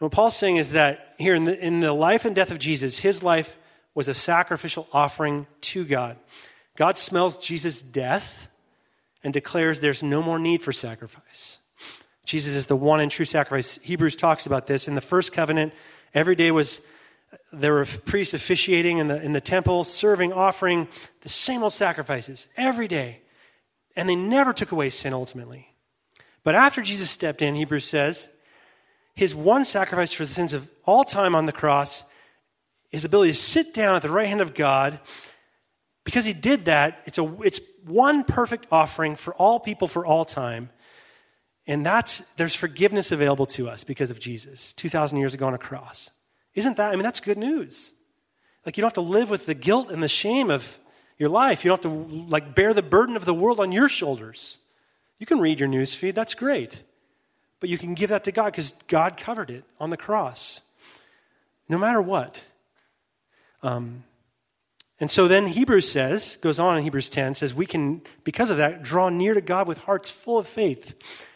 And 0.00 0.06
what 0.06 0.12
Paul's 0.12 0.36
saying 0.36 0.56
is 0.56 0.70
that 0.70 1.16
here 1.18 1.34
in 1.34 1.44
the, 1.44 1.62
in 1.62 1.80
the 1.80 1.92
life 1.92 2.24
and 2.24 2.34
death 2.34 2.50
of 2.50 2.58
Jesus, 2.58 3.00
his 3.00 3.22
life 3.22 3.58
was 3.94 4.08
a 4.08 4.14
sacrificial 4.14 4.88
offering 4.90 5.46
to 5.60 5.84
God. 5.84 6.16
God 6.78 6.96
smells 6.96 7.44
Jesus' 7.44 7.82
death 7.82 8.48
and 9.22 9.34
declares 9.34 9.80
there's 9.80 10.02
no 10.02 10.22
more 10.22 10.38
need 10.38 10.62
for 10.62 10.72
sacrifice. 10.72 11.58
Jesus 12.26 12.56
is 12.56 12.66
the 12.66 12.76
one 12.76 13.00
and 13.00 13.10
true 13.10 13.24
sacrifice. 13.24 13.80
Hebrews 13.80 14.16
talks 14.16 14.46
about 14.46 14.66
this. 14.66 14.88
In 14.88 14.96
the 14.96 15.00
first 15.00 15.32
covenant, 15.32 15.72
every 16.12 16.34
day 16.34 16.50
was 16.50 16.82
there 17.52 17.72
were 17.72 17.86
priests 17.86 18.34
officiating 18.34 18.98
in 18.98 19.06
the, 19.06 19.22
in 19.22 19.32
the 19.32 19.40
temple, 19.40 19.84
serving, 19.84 20.32
offering 20.32 20.88
the 21.20 21.28
same 21.28 21.62
old 21.62 21.72
sacrifices 21.72 22.48
every 22.56 22.88
day. 22.88 23.20
And 23.94 24.08
they 24.08 24.16
never 24.16 24.52
took 24.52 24.72
away 24.72 24.90
sin 24.90 25.12
ultimately. 25.12 25.72
But 26.42 26.56
after 26.56 26.82
Jesus 26.82 27.08
stepped 27.08 27.42
in, 27.42 27.54
Hebrews 27.54 27.86
says, 27.86 28.28
his 29.14 29.34
one 29.34 29.64
sacrifice 29.64 30.12
for 30.12 30.24
the 30.24 30.32
sins 30.32 30.52
of 30.52 30.70
all 30.84 31.04
time 31.04 31.34
on 31.34 31.46
the 31.46 31.52
cross, 31.52 32.04
his 32.90 33.04
ability 33.04 33.32
to 33.32 33.38
sit 33.38 33.72
down 33.72 33.94
at 33.94 34.02
the 34.02 34.10
right 34.10 34.28
hand 34.28 34.40
of 34.40 34.52
God, 34.52 35.00
because 36.04 36.24
he 36.24 36.32
did 36.32 36.66
that, 36.66 37.02
it's, 37.04 37.18
a, 37.18 37.42
it's 37.42 37.60
one 37.84 38.24
perfect 38.24 38.66
offering 38.70 39.16
for 39.16 39.34
all 39.34 39.58
people 39.58 39.88
for 39.88 40.04
all 40.04 40.24
time. 40.24 40.70
And 41.66 41.84
that's, 41.84 42.20
there's 42.34 42.54
forgiveness 42.54 43.10
available 43.10 43.46
to 43.46 43.68
us 43.68 43.82
because 43.82 44.10
of 44.10 44.20
Jesus, 44.20 44.72
2,000 44.74 45.18
years 45.18 45.34
ago 45.34 45.46
on 45.46 45.54
a 45.54 45.58
cross. 45.58 46.10
Isn't 46.54 46.76
that, 46.76 46.92
I 46.92 46.96
mean, 46.96 47.02
that's 47.02 47.20
good 47.20 47.38
news. 47.38 47.92
Like, 48.64 48.76
you 48.76 48.82
don't 48.82 48.88
have 48.88 48.94
to 48.94 49.00
live 49.00 49.30
with 49.30 49.46
the 49.46 49.54
guilt 49.54 49.90
and 49.90 50.02
the 50.02 50.08
shame 50.08 50.50
of 50.50 50.78
your 51.18 51.28
life. 51.28 51.64
You 51.64 51.70
don't 51.70 51.82
have 51.82 51.92
to, 51.92 52.24
like, 52.28 52.54
bear 52.54 52.72
the 52.72 52.82
burden 52.82 53.16
of 53.16 53.24
the 53.24 53.34
world 53.34 53.58
on 53.58 53.72
your 53.72 53.88
shoulders. 53.88 54.58
You 55.18 55.26
can 55.26 55.40
read 55.40 55.58
your 55.58 55.68
news 55.68 55.94
feed, 55.94 56.14
that's 56.14 56.34
great. 56.34 56.82
but 57.58 57.68
you 57.68 57.78
can 57.78 57.94
give 57.94 58.10
that 58.10 58.24
to 58.24 58.32
God 58.32 58.46
because 58.46 58.72
God 58.86 59.16
covered 59.16 59.50
it 59.50 59.64
on 59.80 59.90
the 59.90 59.96
cross, 59.96 60.60
no 61.68 61.78
matter 61.78 62.02
what. 62.02 62.44
Um, 63.62 64.04
and 65.00 65.10
so 65.10 65.26
then 65.26 65.46
Hebrews 65.46 65.90
says, 65.90 66.36
goes 66.36 66.58
on 66.58 66.76
in 66.78 66.84
Hebrews 66.84 67.08
10, 67.08 67.34
says 67.34 67.54
we 67.54 67.66
can, 67.66 68.02
because 68.24 68.50
of 68.50 68.58
that, 68.58 68.82
draw 68.82 69.08
near 69.08 69.34
to 69.34 69.40
God 69.40 69.66
with 69.66 69.78
hearts 69.78 70.08
full 70.08 70.38
of 70.38 70.46
faith 70.46 71.26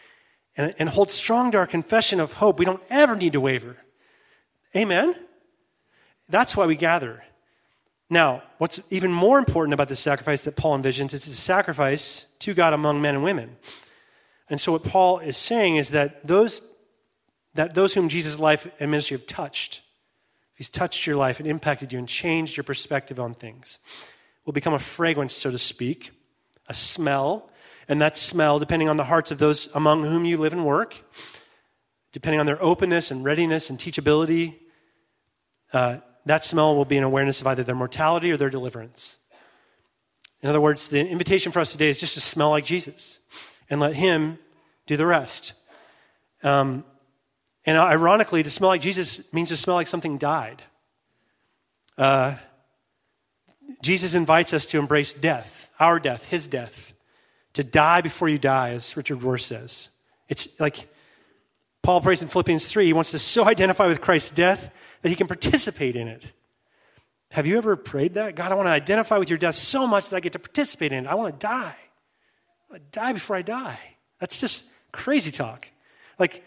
and, 0.57 0.73
and 0.77 0.89
hold 0.89 1.11
strong 1.11 1.51
to 1.51 1.57
our 1.57 1.67
confession 1.67 2.19
of 2.19 2.33
hope. 2.33 2.59
We 2.59 2.65
don't 2.65 2.83
ever 2.89 3.15
need 3.15 3.33
to 3.33 3.41
waver. 3.41 3.77
Amen? 4.75 5.15
That's 6.29 6.55
why 6.55 6.65
we 6.65 6.75
gather. 6.75 7.23
Now, 8.09 8.43
what's 8.57 8.81
even 8.89 9.11
more 9.11 9.39
important 9.39 9.73
about 9.73 9.87
the 9.87 9.95
sacrifice 9.95 10.43
that 10.43 10.57
Paul 10.57 10.77
envisions 10.77 11.13
is 11.13 11.25
the 11.25 11.31
sacrifice 11.31 12.25
to 12.39 12.53
God 12.53 12.73
among 12.73 13.01
men 13.01 13.15
and 13.15 13.23
women. 13.23 13.57
And 14.49 14.59
so 14.59 14.73
what 14.73 14.83
Paul 14.83 15.19
is 15.19 15.37
saying 15.37 15.77
is 15.77 15.91
that 15.91 16.27
those 16.27 16.61
that 17.53 17.75
those 17.75 17.93
whom 17.93 18.09
Jesus' 18.09 18.39
life 18.39 18.67
and 18.79 18.91
ministry 18.91 19.17
have 19.17 19.27
touched, 19.27 19.81
he's 20.55 20.69
touched 20.69 21.05
your 21.05 21.17
life 21.17 21.39
and 21.39 21.47
impacted 21.47 21.91
you 21.91 21.99
and 21.99 22.07
changed 22.07 22.55
your 22.55 22.63
perspective 22.63 23.19
on 23.19 23.33
things, 23.33 23.79
will 24.45 24.53
become 24.53 24.73
a 24.73 24.79
fragrance, 24.79 25.33
so 25.33 25.51
to 25.51 25.57
speak, 25.57 26.11
a 26.67 26.73
smell. 26.73 27.49
And 27.87 28.01
that 28.01 28.15
smell, 28.15 28.59
depending 28.59 28.89
on 28.89 28.97
the 28.97 29.05
hearts 29.05 29.31
of 29.31 29.37
those 29.37 29.69
among 29.73 30.03
whom 30.03 30.25
you 30.25 30.37
live 30.37 30.53
and 30.53 30.65
work, 30.65 30.95
depending 32.11 32.39
on 32.39 32.45
their 32.45 32.61
openness 32.61 33.11
and 33.11 33.23
readiness 33.23 33.69
and 33.69 33.79
teachability, 33.79 34.55
uh, 35.73 35.97
that 36.25 36.43
smell 36.43 36.75
will 36.75 36.85
be 36.85 36.97
an 36.97 37.03
awareness 37.03 37.41
of 37.41 37.47
either 37.47 37.63
their 37.63 37.75
mortality 37.75 38.31
or 38.31 38.37
their 38.37 38.49
deliverance. 38.49 39.17
In 40.41 40.49
other 40.49 40.61
words, 40.61 40.89
the 40.89 41.07
invitation 41.07 41.51
for 41.51 41.59
us 41.59 41.71
today 41.71 41.89
is 41.89 41.99
just 41.99 42.15
to 42.15 42.21
smell 42.21 42.49
like 42.49 42.65
Jesus 42.65 43.19
and 43.69 43.79
let 43.79 43.95
Him 43.95 44.39
do 44.87 44.97
the 44.97 45.05
rest. 45.05 45.53
Um, 46.43 46.83
and 47.65 47.77
ironically, 47.77 48.41
to 48.43 48.49
smell 48.49 48.69
like 48.69 48.81
Jesus 48.81 49.31
means 49.33 49.49
to 49.49 49.57
smell 49.57 49.75
like 49.75 49.87
something 49.87 50.17
died. 50.17 50.63
Uh, 51.97 52.35
Jesus 53.83 54.13
invites 54.13 54.53
us 54.53 54.65
to 54.67 54.79
embrace 54.79 55.13
death, 55.13 55.69
our 55.79 55.99
death, 55.99 56.29
His 56.29 56.47
death, 56.47 56.93
to 57.53 57.63
die 57.63 58.01
before 58.01 58.29
you 58.29 58.37
die, 58.37 58.69
as 58.69 58.95
Richard 58.95 59.19
Rohr 59.19 59.39
says. 59.39 59.89
It's 60.29 60.59
like 60.59 60.87
Paul 61.81 62.01
prays 62.01 62.21
in 62.21 62.27
Philippians 62.27 62.67
3, 62.67 62.85
he 62.85 62.93
wants 62.93 63.11
to 63.11 63.19
so 63.19 63.45
identify 63.45 63.87
with 63.87 64.01
Christ's 64.01 64.31
death 64.31 64.73
that 65.01 65.09
he 65.09 65.15
can 65.15 65.27
participate 65.27 65.95
in 65.95 66.07
it. 66.07 66.31
Have 67.31 67.47
you 67.47 67.57
ever 67.57 67.75
prayed 67.75 68.15
that? 68.15 68.35
God, 68.35 68.51
I 68.51 68.55
want 68.55 68.67
to 68.67 68.71
identify 68.71 69.17
with 69.17 69.29
your 69.29 69.37
death 69.37 69.55
so 69.55 69.87
much 69.87 70.09
that 70.09 70.17
I 70.17 70.19
get 70.19 70.33
to 70.33 70.39
participate 70.39 70.91
in 70.91 71.05
it. 71.05 71.07
I 71.07 71.15
want 71.15 71.33
to 71.33 71.39
die. 71.39 71.75
I 71.77 72.73
want 72.73 72.91
to 72.91 72.99
die 72.99 73.13
before 73.13 73.35
I 73.35 73.41
die. 73.41 73.79
That's 74.19 74.39
just 74.39 74.69
crazy 74.91 75.31
talk. 75.31 75.69
Like, 76.19 76.43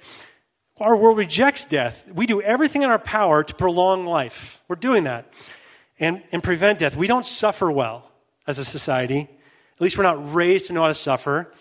our 0.79 0.97
world 0.97 1.17
rejects 1.17 1.65
death. 1.65 2.11
We 2.13 2.27
do 2.27 2.43
everything 2.43 2.83
in 2.83 2.91
our 2.91 2.99
power 2.99 3.43
to 3.43 3.55
prolong 3.55 4.07
life. 4.07 4.63
We're 4.69 4.77
doing 4.77 5.05
that 5.05 5.33
and, 5.99 6.23
and 6.33 6.43
prevent 6.43 6.81
death. 6.81 6.97
We 6.97 7.07
don't 7.07 7.27
suffer 7.27 7.71
well 7.71 8.11
as 8.47 8.59
a 8.59 8.65
society. 8.65 9.29
At 9.77 9.81
least 9.81 9.99
we're 9.99 10.05
not 10.05 10.35
raised 10.35 10.67
to 10.67 10.73
know 10.73 10.83
how 10.83 10.89
to 10.89 10.95
suffer. 10.95 11.53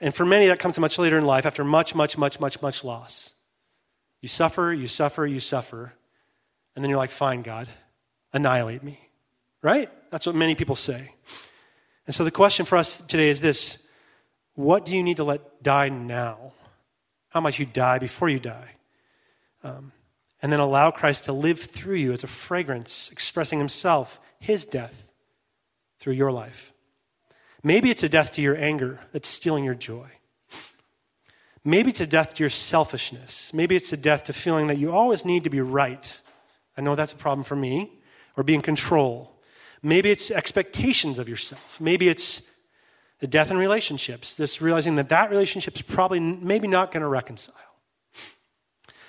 And 0.00 0.14
for 0.14 0.26
many, 0.26 0.46
that 0.48 0.58
comes 0.58 0.78
much 0.78 0.98
later 0.98 1.16
in 1.16 1.24
life 1.24 1.46
after 1.46 1.64
much, 1.64 1.94
much, 1.94 2.18
much, 2.18 2.40
much, 2.40 2.60
much 2.60 2.84
loss. 2.84 3.34
You 4.20 4.28
suffer, 4.28 4.72
you 4.72 4.88
suffer, 4.88 5.26
you 5.26 5.40
suffer. 5.40 5.94
And 6.74 6.84
then 6.84 6.90
you're 6.90 6.98
like, 6.98 7.10
fine, 7.10 7.42
God, 7.42 7.68
annihilate 8.32 8.82
me. 8.82 8.98
Right? 9.62 9.90
That's 10.10 10.26
what 10.26 10.34
many 10.34 10.54
people 10.54 10.76
say. 10.76 11.12
And 12.06 12.14
so 12.14 12.24
the 12.24 12.30
question 12.30 12.66
for 12.66 12.76
us 12.76 12.98
today 12.98 13.28
is 13.28 13.40
this 13.40 13.78
What 14.54 14.84
do 14.84 14.94
you 14.94 15.02
need 15.02 15.16
to 15.16 15.24
let 15.24 15.62
die 15.62 15.88
now? 15.88 16.52
How 17.30 17.40
much 17.40 17.58
you 17.58 17.66
die 17.66 17.98
before 17.98 18.28
you 18.28 18.38
die? 18.38 18.72
Um, 19.62 19.92
and 20.42 20.52
then 20.52 20.60
allow 20.60 20.90
Christ 20.90 21.24
to 21.24 21.32
live 21.32 21.60
through 21.60 21.96
you 21.96 22.12
as 22.12 22.22
a 22.22 22.28
fragrance, 22.28 23.10
expressing 23.10 23.58
himself, 23.58 24.20
his 24.38 24.64
death, 24.64 25.10
through 25.98 26.14
your 26.14 26.30
life. 26.30 26.72
Maybe 27.66 27.90
it's 27.90 28.04
a 28.04 28.08
death 28.08 28.32
to 28.34 28.42
your 28.42 28.56
anger 28.56 29.00
that's 29.10 29.28
stealing 29.28 29.64
your 29.64 29.74
joy. 29.74 30.08
Maybe 31.64 31.90
it's 31.90 32.00
a 32.00 32.06
death 32.06 32.34
to 32.34 32.44
your 32.44 32.50
selfishness. 32.50 33.52
Maybe 33.52 33.74
it's 33.74 33.92
a 33.92 33.96
death 33.96 34.22
to 34.24 34.32
feeling 34.32 34.68
that 34.68 34.78
you 34.78 34.92
always 34.92 35.24
need 35.24 35.42
to 35.42 35.50
be 35.50 35.60
right 35.60 36.20
I 36.76 36.82
know 36.82 36.94
that's 36.94 37.12
a 37.12 37.16
problem 37.16 37.44
for 37.44 37.56
me, 37.56 37.90
or 38.36 38.44
be 38.44 38.54
in 38.54 38.62
control. 38.62 39.32
Maybe 39.82 40.10
it's 40.10 40.30
expectations 40.30 41.18
of 41.18 41.28
yourself. 41.28 41.80
Maybe 41.80 42.08
it's 42.08 42.42
the 43.20 43.26
death 43.26 43.50
in 43.50 43.56
relationships, 43.56 44.36
this 44.36 44.60
realizing 44.60 44.96
that 44.96 45.08
that 45.08 45.30
relationship's 45.30 45.80
probably 45.80 46.20
maybe 46.20 46.68
not 46.68 46.92
going 46.92 47.00
to 47.00 47.08
reconcile. 47.08 47.54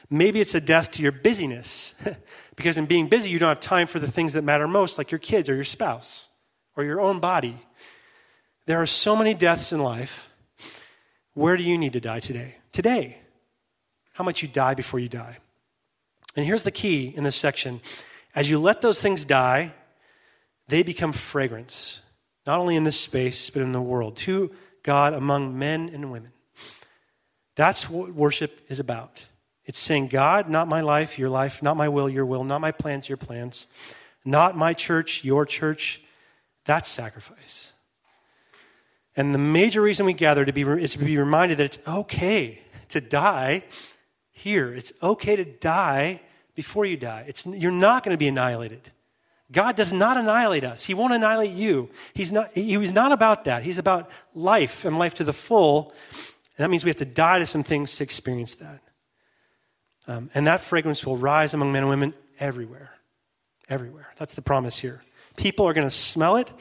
Maybe 0.10 0.40
it's 0.40 0.56
a 0.56 0.62
death 0.62 0.92
to 0.92 1.02
your 1.02 1.12
busyness, 1.12 1.94
because 2.56 2.78
in 2.78 2.86
being 2.86 3.10
busy, 3.10 3.30
you 3.30 3.40
don't 3.40 3.50
have 3.50 3.60
time 3.60 3.88
for 3.88 4.00
the 4.00 4.10
things 4.10 4.34
that 4.34 4.44
matter 4.44 4.68
most, 4.68 4.98
like 4.98 5.12
your 5.12 5.20
kids 5.20 5.50
or 5.50 5.56
your 5.56 5.66
spouse 5.66 6.30
or 6.78 6.86
your 6.86 7.02
own 7.02 7.20
body. 7.20 7.60
There 8.68 8.82
are 8.82 8.86
so 8.86 9.16
many 9.16 9.34
deaths 9.34 9.72
in 9.72 9.82
life. 9.82 10.30
Where 11.34 11.56
do 11.56 11.64
you 11.64 11.78
need 11.78 11.94
to 11.94 12.02
die 12.02 12.20
today? 12.20 12.56
Today. 12.74 13.18
How 14.14 14.24
much 14.24 14.42
you 14.42 14.48
die 14.50 14.74
before 14.74 15.00
you 15.00 15.08
die? 15.08 15.38
And 16.36 16.46
here's 16.46 16.64
the 16.64 16.72
key 16.72 17.14
in 17.16 17.24
this 17.24 17.36
section 17.36 17.82
as 18.36 18.50
you 18.50 18.60
let 18.60 18.82
those 18.82 19.02
things 19.02 19.26
die, 19.26 19.72
they 20.68 20.84
become 20.84 21.12
fragrance, 21.12 22.02
not 22.46 22.60
only 22.60 22.76
in 22.76 22.84
this 22.84 23.00
space, 23.00 23.50
but 23.50 23.62
in 23.62 23.72
the 23.72 23.82
world, 23.82 24.18
to 24.18 24.52
God 24.84 25.14
among 25.14 25.58
men 25.58 25.90
and 25.92 26.12
women. 26.12 26.32
That's 27.56 27.90
what 27.90 28.14
worship 28.14 28.62
is 28.68 28.80
about. 28.80 29.26
It's 29.66 29.80
saying, 29.80 30.10
God, 30.10 30.50
not 30.50 30.68
my 30.68 30.82
life, 30.82 31.18
your 31.18 31.30
life, 31.30 31.64
not 31.64 31.78
my 31.78 31.90
will, 31.90 32.10
your 32.10 32.26
will, 32.26 32.44
not 32.44 32.62
my 32.62 32.72
plans, 32.72 33.10
your 33.10 33.18
plans, 33.18 33.66
not 34.24 34.56
my 34.58 34.74
church, 34.74 35.24
your 35.24 35.46
church. 35.46 36.02
That's 36.66 36.90
sacrifice. 36.90 37.74
And 39.18 39.34
the 39.34 39.40
major 39.40 39.82
reason 39.82 40.06
we 40.06 40.14
gather 40.14 40.46
to 40.46 40.54
be, 40.54 40.62
is 40.62 40.94
to 40.94 41.00
be 41.00 41.18
reminded 41.18 41.58
that 41.58 41.66
it's 41.66 41.88
okay 41.88 42.62
to 42.90 43.02
die 43.02 43.64
here. 44.32 44.74
It's 44.74 44.94
okay 45.02 45.36
to 45.36 45.44
die 45.44 46.22
before 46.54 46.86
you 46.86 46.96
die. 46.98 47.26
It's, 47.28 47.46
you're 47.48 47.72
not 47.72 48.04
going 48.04 48.14
to 48.14 48.18
be 48.18 48.28
annihilated. 48.28 48.92
God 49.52 49.76
does 49.76 49.92
not 49.92 50.18
annihilate 50.18 50.64
us. 50.64 50.86
He 50.86 50.94
won't 50.94 51.14
annihilate 51.14 51.52
you. 51.52 51.90
He's 52.14 52.32
not, 52.32 52.52
he, 52.54 52.78
he's 52.78 52.94
not 52.94 53.12
about 53.12 53.46
that. 53.46 53.64
He's 53.64 53.78
about 53.78 54.10
life 54.36 54.86
and 54.86 55.00
life 55.00 55.16
to 55.16 55.24
the 55.24 55.34
full. 55.34 55.94
And 56.12 56.64
that 56.64 56.70
means 56.70 56.84
we 56.84 56.90
have 56.90 56.98
to 56.98 57.06
die 57.06 57.40
to 57.40 57.46
some 57.46 57.64
things 57.64 57.96
to 57.98 58.04
experience 58.04 58.56
that. 58.56 58.82
Um, 60.08 60.30
and 60.34 60.48
that 60.48 60.62
fragrance 60.62 61.06
will 61.06 61.18
rise 61.18 61.54
among 61.54 61.72
men 61.72 61.84
and 61.84 61.90
women 61.90 62.14
everywhere. 62.40 62.94
Everywhere. 63.70 64.14
That's 64.18 64.36
the 64.36 64.42
promise 64.42 64.78
here. 64.78 65.02
People 65.38 65.66
are 65.68 65.74
going 65.74 65.88
to 65.88 65.92
smell 65.92 66.38
it, 66.38 66.52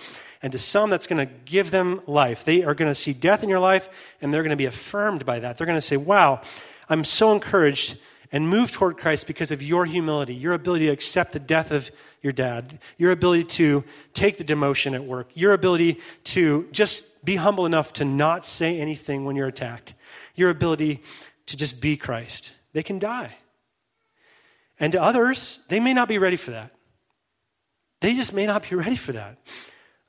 and 0.42 0.52
to 0.52 0.58
some, 0.58 0.90
that's 0.90 1.06
going 1.06 1.26
to 1.26 1.32
give 1.44 1.70
them 1.70 2.00
life. 2.06 2.44
They 2.44 2.62
are 2.62 2.74
going 2.74 2.90
to 2.90 2.94
see 2.94 3.12
death 3.12 3.42
in 3.42 3.48
your 3.48 3.60
life, 3.60 3.88
and 4.20 4.32
they're 4.32 4.42
going 4.42 4.50
to 4.50 4.56
be 4.56 4.66
affirmed 4.66 5.24
by 5.24 5.40
that. 5.40 5.58
They're 5.58 5.66
going 5.66 5.76
to 5.76 5.80
say, 5.80 5.96
Wow, 5.96 6.42
I'm 6.88 7.04
so 7.04 7.32
encouraged 7.32 7.98
and 8.32 8.48
moved 8.48 8.74
toward 8.74 8.96
Christ 8.96 9.26
because 9.26 9.50
of 9.50 9.62
your 9.62 9.84
humility, 9.84 10.34
your 10.34 10.52
ability 10.52 10.86
to 10.86 10.92
accept 10.92 11.32
the 11.32 11.38
death 11.38 11.70
of 11.70 11.90
your 12.22 12.32
dad, 12.32 12.78
your 12.98 13.12
ability 13.12 13.44
to 13.44 13.84
take 14.12 14.36
the 14.36 14.44
demotion 14.44 14.94
at 14.94 15.04
work, 15.04 15.30
your 15.34 15.52
ability 15.52 16.00
to 16.24 16.68
just 16.72 17.24
be 17.24 17.36
humble 17.36 17.66
enough 17.66 17.92
to 17.94 18.04
not 18.04 18.44
say 18.44 18.80
anything 18.80 19.24
when 19.24 19.36
you're 19.36 19.46
attacked, 19.46 19.94
your 20.34 20.50
ability 20.50 21.02
to 21.46 21.56
just 21.56 21.80
be 21.80 21.96
Christ. 21.96 22.52
They 22.72 22.82
can 22.82 22.98
die. 22.98 23.34
And 24.78 24.92
to 24.92 25.02
others, 25.02 25.60
they 25.68 25.80
may 25.80 25.94
not 25.94 26.08
be 26.08 26.18
ready 26.18 26.36
for 26.36 26.50
that. 26.50 26.72
They 28.00 28.14
just 28.14 28.34
may 28.34 28.46
not 28.46 28.68
be 28.68 28.76
ready 28.76 28.96
for 28.96 29.12
that. 29.12 29.38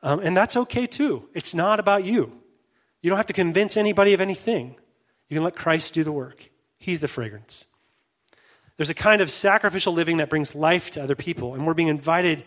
Um, 0.04 0.20
and 0.20 0.36
that's 0.36 0.56
okay 0.56 0.88
too. 0.88 1.28
It's 1.34 1.54
not 1.54 1.80
about 1.80 2.04
you. 2.04 2.32
You 3.02 3.10
don't 3.10 3.18
have 3.18 3.26
to 3.28 3.34
convince 3.34 3.78
anybody 3.78 4.14
of 4.14 4.22
anything. 4.22 4.76
You 5.30 5.36
can 5.36 5.44
let 5.44 5.56
Christ 5.56 5.94
do 5.94 6.04
the 6.04 6.12
work. 6.12 6.50
He's 6.78 7.00
the 7.00 7.08
fragrance. 7.08 7.66
There's 8.78 8.90
a 8.90 8.96
kind 8.96 9.22
of 9.22 9.32
sacrificial 9.32 9.94
living 9.94 10.18
that 10.18 10.30
brings 10.30 10.54
life 10.54 10.92
to 10.92 11.02
other 11.02 11.16
people, 11.16 11.56
and 11.56 11.66
we're 11.66 11.74
being 11.74 11.88
invited 11.88 12.44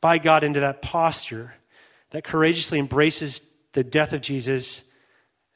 by 0.00 0.18
God 0.18 0.42
into 0.42 0.60
that 0.60 0.82
posture 0.82 1.54
that 2.10 2.24
courageously 2.24 2.78
embraces 2.78 3.48
the 3.72 3.84
death 3.84 4.12
of 4.12 4.20
Jesus, 4.20 4.82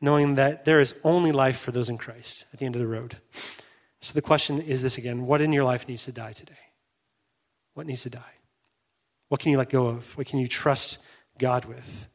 knowing 0.00 0.36
that 0.36 0.64
there 0.64 0.80
is 0.80 0.94
only 1.04 1.32
life 1.32 1.58
for 1.58 1.72
those 1.72 1.88
in 1.88 1.98
Christ 1.98 2.44
at 2.52 2.60
the 2.60 2.66
end 2.66 2.76
of 2.76 2.80
the 2.80 2.86
road. 2.86 3.16
So 4.00 4.14
the 4.14 4.22
question 4.22 4.60
is 4.60 4.82
this 4.82 4.98
again 4.98 5.26
what 5.26 5.40
in 5.40 5.52
your 5.52 5.64
life 5.64 5.88
needs 5.88 6.04
to 6.04 6.12
die 6.12 6.32
today? 6.32 6.54
What 7.74 7.86
needs 7.86 8.02
to 8.02 8.10
die? 8.10 8.22
What 9.28 9.40
can 9.40 9.50
you 9.50 9.58
let 9.58 9.68
go 9.68 9.88
of? 9.88 10.16
What 10.16 10.28
can 10.28 10.38
you 10.38 10.46
trust 10.46 10.98
God 11.38 11.64
with? 11.64 12.08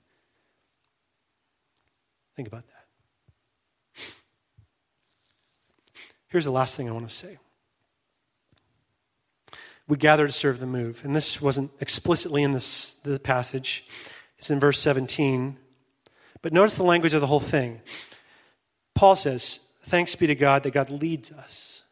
Think 2.35 2.47
about 2.47 2.65
that. 2.67 4.13
Here's 6.27 6.45
the 6.45 6.51
last 6.51 6.77
thing 6.77 6.89
I 6.89 6.93
want 6.93 7.07
to 7.09 7.13
say 7.13 7.37
we 9.91 9.97
gather 9.97 10.25
to 10.25 10.31
serve 10.31 10.61
the 10.61 10.65
move. 10.65 11.03
And 11.03 11.13
this 11.13 11.41
wasn't 11.41 11.69
explicitly 11.81 12.43
in 12.43 12.53
this, 12.53 12.93
the 13.03 13.19
passage, 13.19 13.83
it's 14.37 14.49
in 14.49 14.57
verse 14.57 14.79
17. 14.79 15.57
But 16.41 16.53
notice 16.53 16.77
the 16.77 16.83
language 16.83 17.13
of 17.13 17.19
the 17.19 17.27
whole 17.27 17.41
thing. 17.41 17.81
Paul 18.95 19.17
says, 19.17 19.59
thanks 19.83 20.15
be 20.15 20.27
to 20.27 20.35
God 20.35 20.63
that 20.63 20.71
God 20.71 20.89
leads 20.89 21.29
us, 21.33 21.83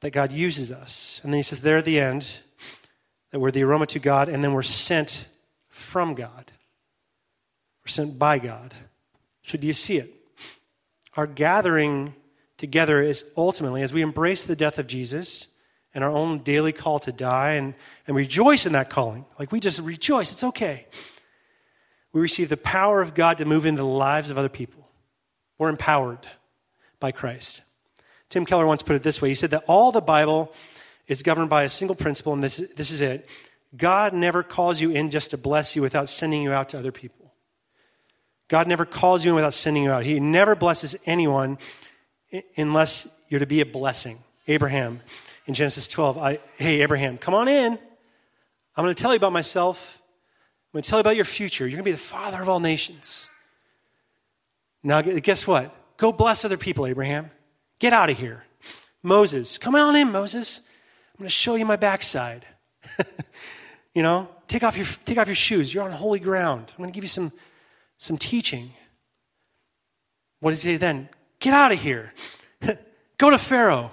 that 0.00 0.12
God 0.12 0.32
uses 0.32 0.72
us. 0.72 1.20
And 1.22 1.30
then 1.30 1.38
he 1.38 1.42
says 1.42 1.60
there 1.60 1.76
at 1.76 1.84
the 1.84 2.00
end 2.00 2.40
that 3.30 3.40
we're 3.40 3.50
the 3.50 3.64
aroma 3.64 3.86
to 3.88 3.98
God, 3.98 4.30
and 4.30 4.42
then 4.42 4.54
we're 4.54 4.62
sent 4.62 5.26
from 5.84 6.14
God. 6.14 6.50
We're 7.84 7.90
sent 7.90 8.18
by 8.18 8.38
God. 8.38 8.74
So 9.42 9.58
do 9.58 9.66
you 9.66 9.72
see 9.72 9.98
it? 9.98 10.12
Our 11.16 11.26
gathering 11.26 12.14
together 12.56 13.00
is 13.00 13.24
ultimately, 13.36 13.82
as 13.82 13.92
we 13.92 14.02
embrace 14.02 14.44
the 14.44 14.56
death 14.56 14.78
of 14.78 14.86
Jesus 14.86 15.46
and 15.92 16.02
our 16.02 16.10
own 16.10 16.38
daily 16.38 16.72
call 16.72 16.98
to 17.00 17.12
die 17.12 17.52
and, 17.52 17.74
and 18.06 18.16
rejoice 18.16 18.66
in 18.66 18.72
that 18.72 18.90
calling, 18.90 19.26
like 19.38 19.52
we 19.52 19.60
just 19.60 19.80
rejoice, 19.80 20.32
it's 20.32 20.44
okay. 20.44 20.86
We 22.12 22.20
receive 22.20 22.48
the 22.48 22.56
power 22.56 23.02
of 23.02 23.14
God 23.14 23.38
to 23.38 23.44
move 23.44 23.66
into 23.66 23.82
the 23.82 23.88
lives 23.88 24.30
of 24.30 24.38
other 24.38 24.48
people. 24.48 24.88
We're 25.58 25.68
empowered 25.68 26.26
by 26.98 27.12
Christ. 27.12 27.60
Tim 28.30 28.46
Keller 28.46 28.66
once 28.66 28.82
put 28.82 28.96
it 28.96 29.02
this 29.02 29.20
way 29.20 29.28
he 29.28 29.34
said 29.34 29.50
that 29.50 29.64
all 29.68 29.92
the 29.92 30.00
Bible 30.00 30.52
is 31.06 31.22
governed 31.22 31.50
by 31.50 31.64
a 31.64 31.68
single 31.68 31.94
principle, 31.94 32.32
and 32.32 32.42
this, 32.42 32.56
this 32.76 32.90
is 32.90 33.00
it 33.02 33.30
God 33.76 34.12
never 34.12 34.42
calls 34.42 34.80
you 34.80 34.90
in 34.90 35.10
just 35.10 35.30
to 35.30 35.38
bless 35.38 35.74
you 35.74 35.82
without 35.82 36.08
sending 36.08 36.42
you 36.42 36.52
out 36.52 36.70
to 36.70 36.78
other 36.78 36.92
people. 36.92 37.32
God 38.48 38.68
never 38.68 38.84
calls 38.84 39.24
you 39.24 39.30
in 39.30 39.34
without 39.34 39.54
sending 39.54 39.84
you 39.84 39.90
out. 39.90 40.04
He 40.04 40.20
never 40.20 40.54
blesses 40.54 40.94
anyone 41.06 41.58
unless 42.56 43.08
you're 43.28 43.40
to 43.40 43.46
be 43.46 43.60
a 43.60 43.66
blessing. 43.66 44.18
Abraham 44.46 45.00
in 45.46 45.54
Genesis 45.54 45.88
12, 45.88 46.18
I, 46.18 46.38
hey, 46.56 46.82
Abraham, 46.82 47.18
come 47.18 47.34
on 47.34 47.48
in. 47.48 47.78
I'm 48.76 48.84
going 48.84 48.94
to 48.94 49.00
tell 49.00 49.12
you 49.12 49.16
about 49.16 49.32
myself. 49.32 50.00
I'm 50.68 50.78
going 50.78 50.82
to 50.82 50.90
tell 50.90 50.98
you 50.98 51.02
about 51.02 51.16
your 51.16 51.24
future. 51.24 51.64
You're 51.64 51.76
going 51.76 51.84
to 51.84 51.88
be 51.88 51.92
the 51.92 51.98
father 51.98 52.40
of 52.42 52.48
all 52.48 52.60
nations. 52.60 53.30
Now, 54.82 55.00
guess 55.00 55.46
what? 55.46 55.74
Go 55.96 56.12
bless 56.12 56.44
other 56.44 56.56
people, 56.56 56.86
Abraham. 56.86 57.30
Get 57.78 57.92
out 57.92 58.10
of 58.10 58.18
here. 58.18 58.44
Moses, 59.02 59.58
come 59.58 59.74
on 59.74 59.96
in, 59.96 60.10
Moses. 60.10 60.60
I'm 61.14 61.22
going 61.22 61.28
to 61.28 61.30
show 61.30 61.54
you 61.54 61.64
my 61.64 61.76
backside. 61.76 62.44
you 63.94 64.02
know, 64.02 64.28
take 64.48 64.62
off 64.62 64.76
your, 64.76 64.86
take 65.04 65.18
off 65.18 65.28
your 65.28 65.34
shoes. 65.34 65.72
You're 65.72 65.84
on 65.84 65.92
holy 65.92 66.18
ground. 66.18 66.70
I'm 66.70 66.76
going 66.78 66.90
to 66.90 66.94
give 66.94 67.04
you 67.04 67.08
some, 67.08 67.32
some 67.96 68.18
teaching. 68.18 68.72
What 70.40 70.50
does 70.50 70.62
he 70.62 70.72
say 70.72 70.76
then? 70.76 71.08
Get 71.40 71.54
out 71.54 71.72
of 71.72 71.80
here. 71.80 72.12
Go 73.18 73.30
to 73.30 73.38
Pharaoh. 73.38 73.90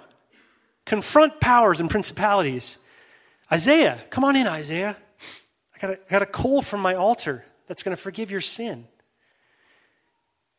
Confront 0.86 1.40
powers 1.40 1.80
and 1.80 1.90
principalities. 1.90 2.80
Isaiah, 3.52 4.00
come 4.10 4.24
on 4.24 4.36
in, 4.36 4.48
Isaiah. 4.48 4.98
I 5.76 5.80
got 5.80 5.92
a, 5.92 5.94
I 5.94 6.12
got 6.12 6.22
a 6.22 6.28
coal 6.28 6.62
from 6.62 6.82
my 6.82 6.96
altar 6.96 7.46
that's 7.68 7.84
going 7.84 7.96
to 7.96 8.02
forgive 8.02 8.32
your 8.32 8.42
sin. 8.42 8.88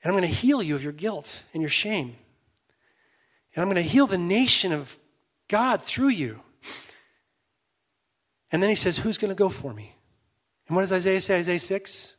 And 0.02 0.10
I'm 0.10 0.12
going 0.12 0.22
to 0.22 0.34
heal 0.34 0.62
you 0.62 0.74
of 0.74 0.82
your 0.82 0.92
guilt 0.92 1.42
and 1.52 1.62
your 1.62 1.70
shame. 1.70 2.16
And 3.54 3.62
I'm 3.62 3.68
going 3.68 3.82
to 3.82 3.82
heal 3.82 4.06
the 4.06 4.18
nation 4.18 4.72
of 4.72 4.96
God 5.48 5.82
through 5.82 6.08
you. 6.08 6.40
And 8.52 8.62
then 8.62 8.68
he 8.68 8.76
says, 8.76 8.98
Who's 8.98 9.18
going 9.18 9.30
to 9.30 9.34
go 9.34 9.48
for 9.48 9.72
me? 9.72 9.96
And 10.68 10.76
what 10.76 10.82
does 10.82 10.92
Isaiah 10.92 11.20
say? 11.20 11.38
Isaiah 11.38 11.58
6? 11.58 12.16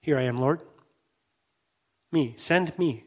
Here 0.00 0.18
I 0.18 0.22
am, 0.22 0.36
Lord. 0.36 0.60
Me. 2.12 2.34
Send 2.36 2.76
me. 2.78 3.04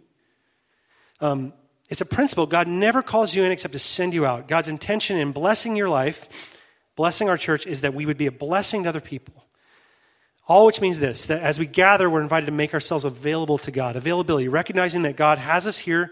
Um, 1.20 1.54
it's 1.90 2.02
a 2.02 2.06
principle. 2.06 2.46
God 2.46 2.68
never 2.68 3.02
calls 3.02 3.36
you 3.36 3.44
in 3.44 3.52
except 3.52 3.74
to 3.74 3.80
send 3.80 4.14
you 4.14 4.26
out. 4.26 4.48
God's 4.48 4.68
intention 4.68 5.18
in 5.18 5.32
blessing 5.32 5.76
your 5.76 5.90
life, 5.90 6.60
blessing 6.96 7.30
our 7.30 7.38
church, 7.38 7.68
is 7.68 7.82
that 7.82 7.94
we 7.94 8.06
would 8.06 8.18
be 8.18 8.28
a 8.28 8.32
blessing 8.32 8.84
to 8.84 8.90
other 8.90 9.00
people. 9.00 9.46
All 10.48 10.66
which 10.66 10.80
means 10.80 11.00
this 11.00 11.26
that 11.28 11.42
as 11.42 11.60
we 11.60 11.66
gather, 11.66 12.10
we're 12.10 12.22
invited 12.22 12.46
to 12.46 12.52
make 12.52 12.74
ourselves 12.74 13.06
available 13.06 13.58
to 13.60 13.72
God. 13.72 13.96
Availability, 13.96 14.48
recognizing 14.48 15.02
that 15.04 15.16
God 15.16 15.38
has 15.38 15.68
us 15.68 15.78
here. 15.78 16.12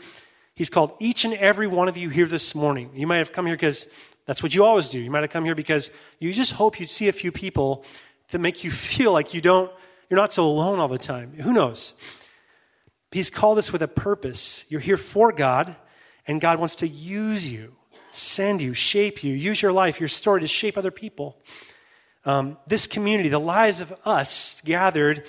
He's 0.54 0.70
called 0.70 0.94
each 1.00 1.26
and 1.26 1.34
every 1.34 1.68
one 1.68 1.90
of 1.90 1.98
you 1.98 2.10
here 2.10 2.26
this 2.26 2.56
morning. 2.56 2.92
You 2.94 3.08
might 3.08 3.18
have 3.18 3.34
come 3.34 3.46
here 3.46 3.56
because 3.56 3.90
that's 4.26 4.42
what 4.42 4.56
you 4.56 4.64
always 4.64 4.90
do. 4.90 5.00
You 5.00 5.12
might 5.12 5.22
have 5.22 5.30
come 5.30 5.46
here 5.46 5.56
because 5.56 5.92
you 6.20 6.34
just 6.34 6.54
hope 6.54 6.80
you'd 6.80 6.90
see 6.90 7.08
a 7.08 7.14
few 7.14 7.32
people 7.32 7.86
to 8.30 8.40
make 8.40 8.64
you 8.64 8.72
feel 8.92 9.12
like 9.12 9.34
you 9.34 9.42
don't, 9.42 9.72
you're 10.10 10.20
not 10.20 10.34
so 10.34 10.46
alone 10.46 10.80
all 10.80 10.88
the 10.88 10.98
time. 10.98 11.34
Who 11.34 11.54
knows? 11.54 11.94
He's 13.12 13.30
called 13.30 13.58
us 13.58 13.72
with 13.72 13.82
a 13.82 13.88
purpose. 13.88 14.66
You're 14.68 14.82
here 14.82 14.98
for 14.98 15.32
God, 15.32 15.76
and 16.28 16.42
God 16.42 16.60
wants 16.60 16.78
to 16.78 16.88
use 16.88 17.50
you, 17.50 17.76
send 18.12 18.62
you, 18.62 18.74
shape 18.74 19.24
you, 19.24 19.34
use 19.34 19.62
your 19.62 19.72
life, 19.72 20.00
your 20.00 20.10
story 20.10 20.42
to 20.42 20.48
shape 20.48 20.78
other 20.78 20.92
people 20.92 21.38
um, 22.26 22.58
this 22.68 22.88
community, 22.88 23.30
the 23.30 23.40
lives 23.40 23.82
of 23.82 23.94
us 24.04 24.62
gathered 24.62 25.28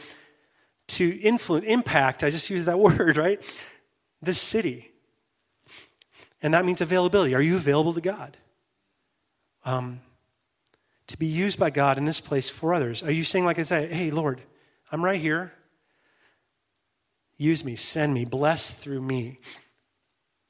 to 0.88 1.20
influence, 1.20 1.66
impact, 1.66 2.24
I 2.24 2.30
just 2.30 2.48
used 2.48 2.66
that 2.66 2.78
word, 2.78 3.16
right? 3.16 3.66
This 4.22 4.40
city. 4.40 4.90
And 6.42 6.54
that 6.54 6.64
means 6.64 6.80
availability. 6.80 7.34
Are 7.34 7.40
you 7.40 7.56
available 7.56 7.92
to 7.94 8.00
God? 8.00 8.36
Um, 9.66 10.00
to 11.08 11.18
be 11.18 11.26
used 11.26 11.58
by 11.58 11.70
God 11.70 11.98
in 11.98 12.04
this 12.04 12.20
place 12.20 12.48
for 12.48 12.72
others. 12.72 13.02
Are 13.02 13.10
you 13.10 13.24
saying, 13.24 13.44
like 13.44 13.58
I 13.58 13.62
said, 13.62 13.92
hey, 13.92 14.10
Lord, 14.10 14.40
I'm 14.90 15.04
right 15.04 15.20
here. 15.20 15.52
Use 17.36 17.64
me, 17.64 17.76
send 17.76 18.14
me, 18.14 18.24
bless 18.24 18.72
through 18.72 19.02
me. 19.02 19.38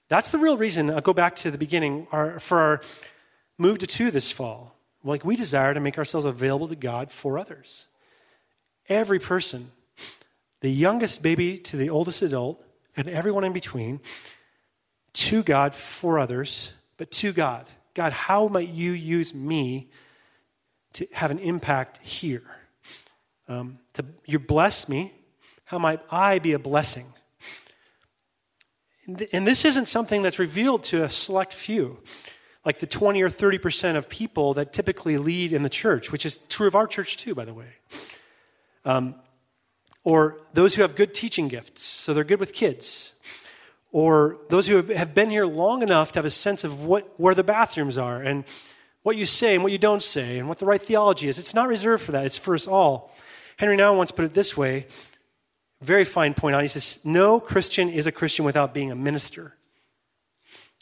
That's 0.08 0.30
the 0.30 0.38
real 0.38 0.56
reason. 0.56 0.90
I'll 0.90 1.00
go 1.00 1.12
back 1.12 1.34
to 1.36 1.50
the 1.50 1.58
beginning 1.58 2.06
our, 2.12 2.38
for 2.38 2.58
our 2.58 2.80
move 3.58 3.78
to 3.78 3.86
two 3.86 4.10
this 4.10 4.30
fall. 4.30 4.76
Like 5.02 5.24
we 5.24 5.34
desire 5.34 5.74
to 5.74 5.80
make 5.80 5.98
ourselves 5.98 6.26
available 6.26 6.68
to 6.68 6.76
God 6.76 7.10
for 7.10 7.38
others. 7.38 7.86
Every 8.88 9.18
person, 9.18 9.72
the 10.60 10.70
youngest 10.70 11.22
baby 11.22 11.58
to 11.58 11.76
the 11.76 11.90
oldest 11.90 12.22
adult, 12.22 12.62
and 12.96 13.08
everyone 13.08 13.44
in 13.44 13.52
between, 13.52 14.00
to 15.12 15.42
God 15.42 15.74
for 15.74 16.18
others, 16.18 16.72
but 16.96 17.10
to 17.12 17.32
God. 17.32 17.66
God, 17.96 18.12
how 18.12 18.48
might 18.48 18.68
you 18.68 18.92
use 18.92 19.34
me 19.34 19.88
to 20.92 21.06
have 21.14 21.30
an 21.30 21.38
impact 21.38 21.96
here? 22.02 22.44
Um, 23.48 23.78
to, 23.94 24.04
you 24.26 24.38
bless 24.38 24.86
me. 24.86 25.14
How 25.64 25.78
might 25.78 26.00
I 26.10 26.38
be 26.38 26.52
a 26.52 26.58
blessing? 26.58 27.06
And 29.32 29.46
this 29.46 29.64
isn't 29.64 29.86
something 29.86 30.20
that's 30.20 30.38
revealed 30.38 30.84
to 30.84 31.04
a 31.04 31.08
select 31.08 31.54
few 31.54 31.98
like 32.66 32.80
the 32.80 32.86
20 32.86 33.22
or 33.22 33.28
30% 33.28 33.96
of 33.96 34.08
people 34.08 34.54
that 34.54 34.72
typically 34.72 35.16
lead 35.16 35.52
in 35.52 35.62
the 35.62 35.70
church, 35.70 36.10
which 36.10 36.26
is 36.26 36.36
true 36.36 36.66
of 36.66 36.74
our 36.74 36.88
church 36.88 37.16
too, 37.16 37.32
by 37.32 37.44
the 37.44 37.54
way. 37.54 37.68
Um, 38.84 39.14
or 40.02 40.40
those 40.52 40.74
who 40.74 40.82
have 40.82 40.96
good 40.96 41.14
teaching 41.14 41.48
gifts, 41.48 41.82
so 41.82 42.12
they're 42.12 42.24
good 42.24 42.40
with 42.40 42.52
kids. 42.52 43.12
Or 43.92 44.38
those 44.48 44.66
who 44.66 44.82
have 44.82 45.14
been 45.14 45.30
here 45.30 45.46
long 45.46 45.82
enough 45.82 46.12
to 46.12 46.18
have 46.18 46.26
a 46.26 46.30
sense 46.30 46.64
of 46.64 46.84
what, 46.84 47.12
where 47.18 47.34
the 47.34 47.44
bathrooms 47.44 47.96
are 47.96 48.20
and 48.20 48.44
what 49.02 49.16
you 49.16 49.26
say 49.26 49.54
and 49.54 49.62
what 49.62 49.72
you 49.72 49.78
don't 49.78 50.02
say 50.02 50.38
and 50.38 50.48
what 50.48 50.58
the 50.58 50.66
right 50.66 50.82
theology 50.82 51.28
is. 51.28 51.38
It's 51.38 51.54
not 51.54 51.68
reserved 51.68 52.02
for 52.02 52.12
that, 52.12 52.26
it's 52.26 52.38
for 52.38 52.54
us 52.54 52.66
all. 52.66 53.14
Henry 53.56 53.76
Nouwen 53.76 53.96
once 53.96 54.10
put 54.10 54.24
it 54.24 54.34
this 54.34 54.56
way 54.56 54.86
very 55.80 56.04
fine 56.04 56.34
point 56.34 56.56
on. 56.56 56.62
He 56.62 56.68
says, 56.68 57.04
No 57.04 57.40
Christian 57.40 57.88
is 57.88 58.06
a 58.06 58.12
Christian 58.12 58.44
without 58.44 58.72
being 58.72 58.90
a 58.90 58.96
minister. 58.96 59.56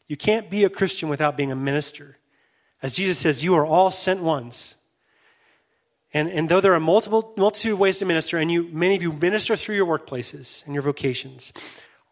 You 0.07 0.17
can't 0.17 0.51
be 0.51 0.65
a 0.65 0.71
Christian 0.71 1.09
without 1.09 1.37
being 1.37 1.51
a 1.51 1.57
minister. 1.57 2.19
As 2.83 2.95
Jesus 2.95 3.19
says, 3.19 3.43
you 3.43 3.55
are 3.55 3.65
all 3.65 3.91
sent 3.91 4.23
ones. 4.23 4.77
And, 6.13 6.29
and 6.29 6.49
though 6.49 6.61
there 6.61 6.75
are 6.75 6.81
multiple 6.81 7.33
multitude 7.37 7.73
of 7.73 7.79
ways 7.79 7.99
to 7.99 8.05
minister, 8.05 8.39
and 8.39 8.51
you 8.51 8.69
many 8.71 8.95
of 8.95 9.03
you 9.03 9.13
minister 9.13 9.57
through 9.57 9.77
your 9.77 9.87
workplaces 9.87 10.65
and 10.65 10.75
your 10.75 10.83
vocations, 10.83 11.53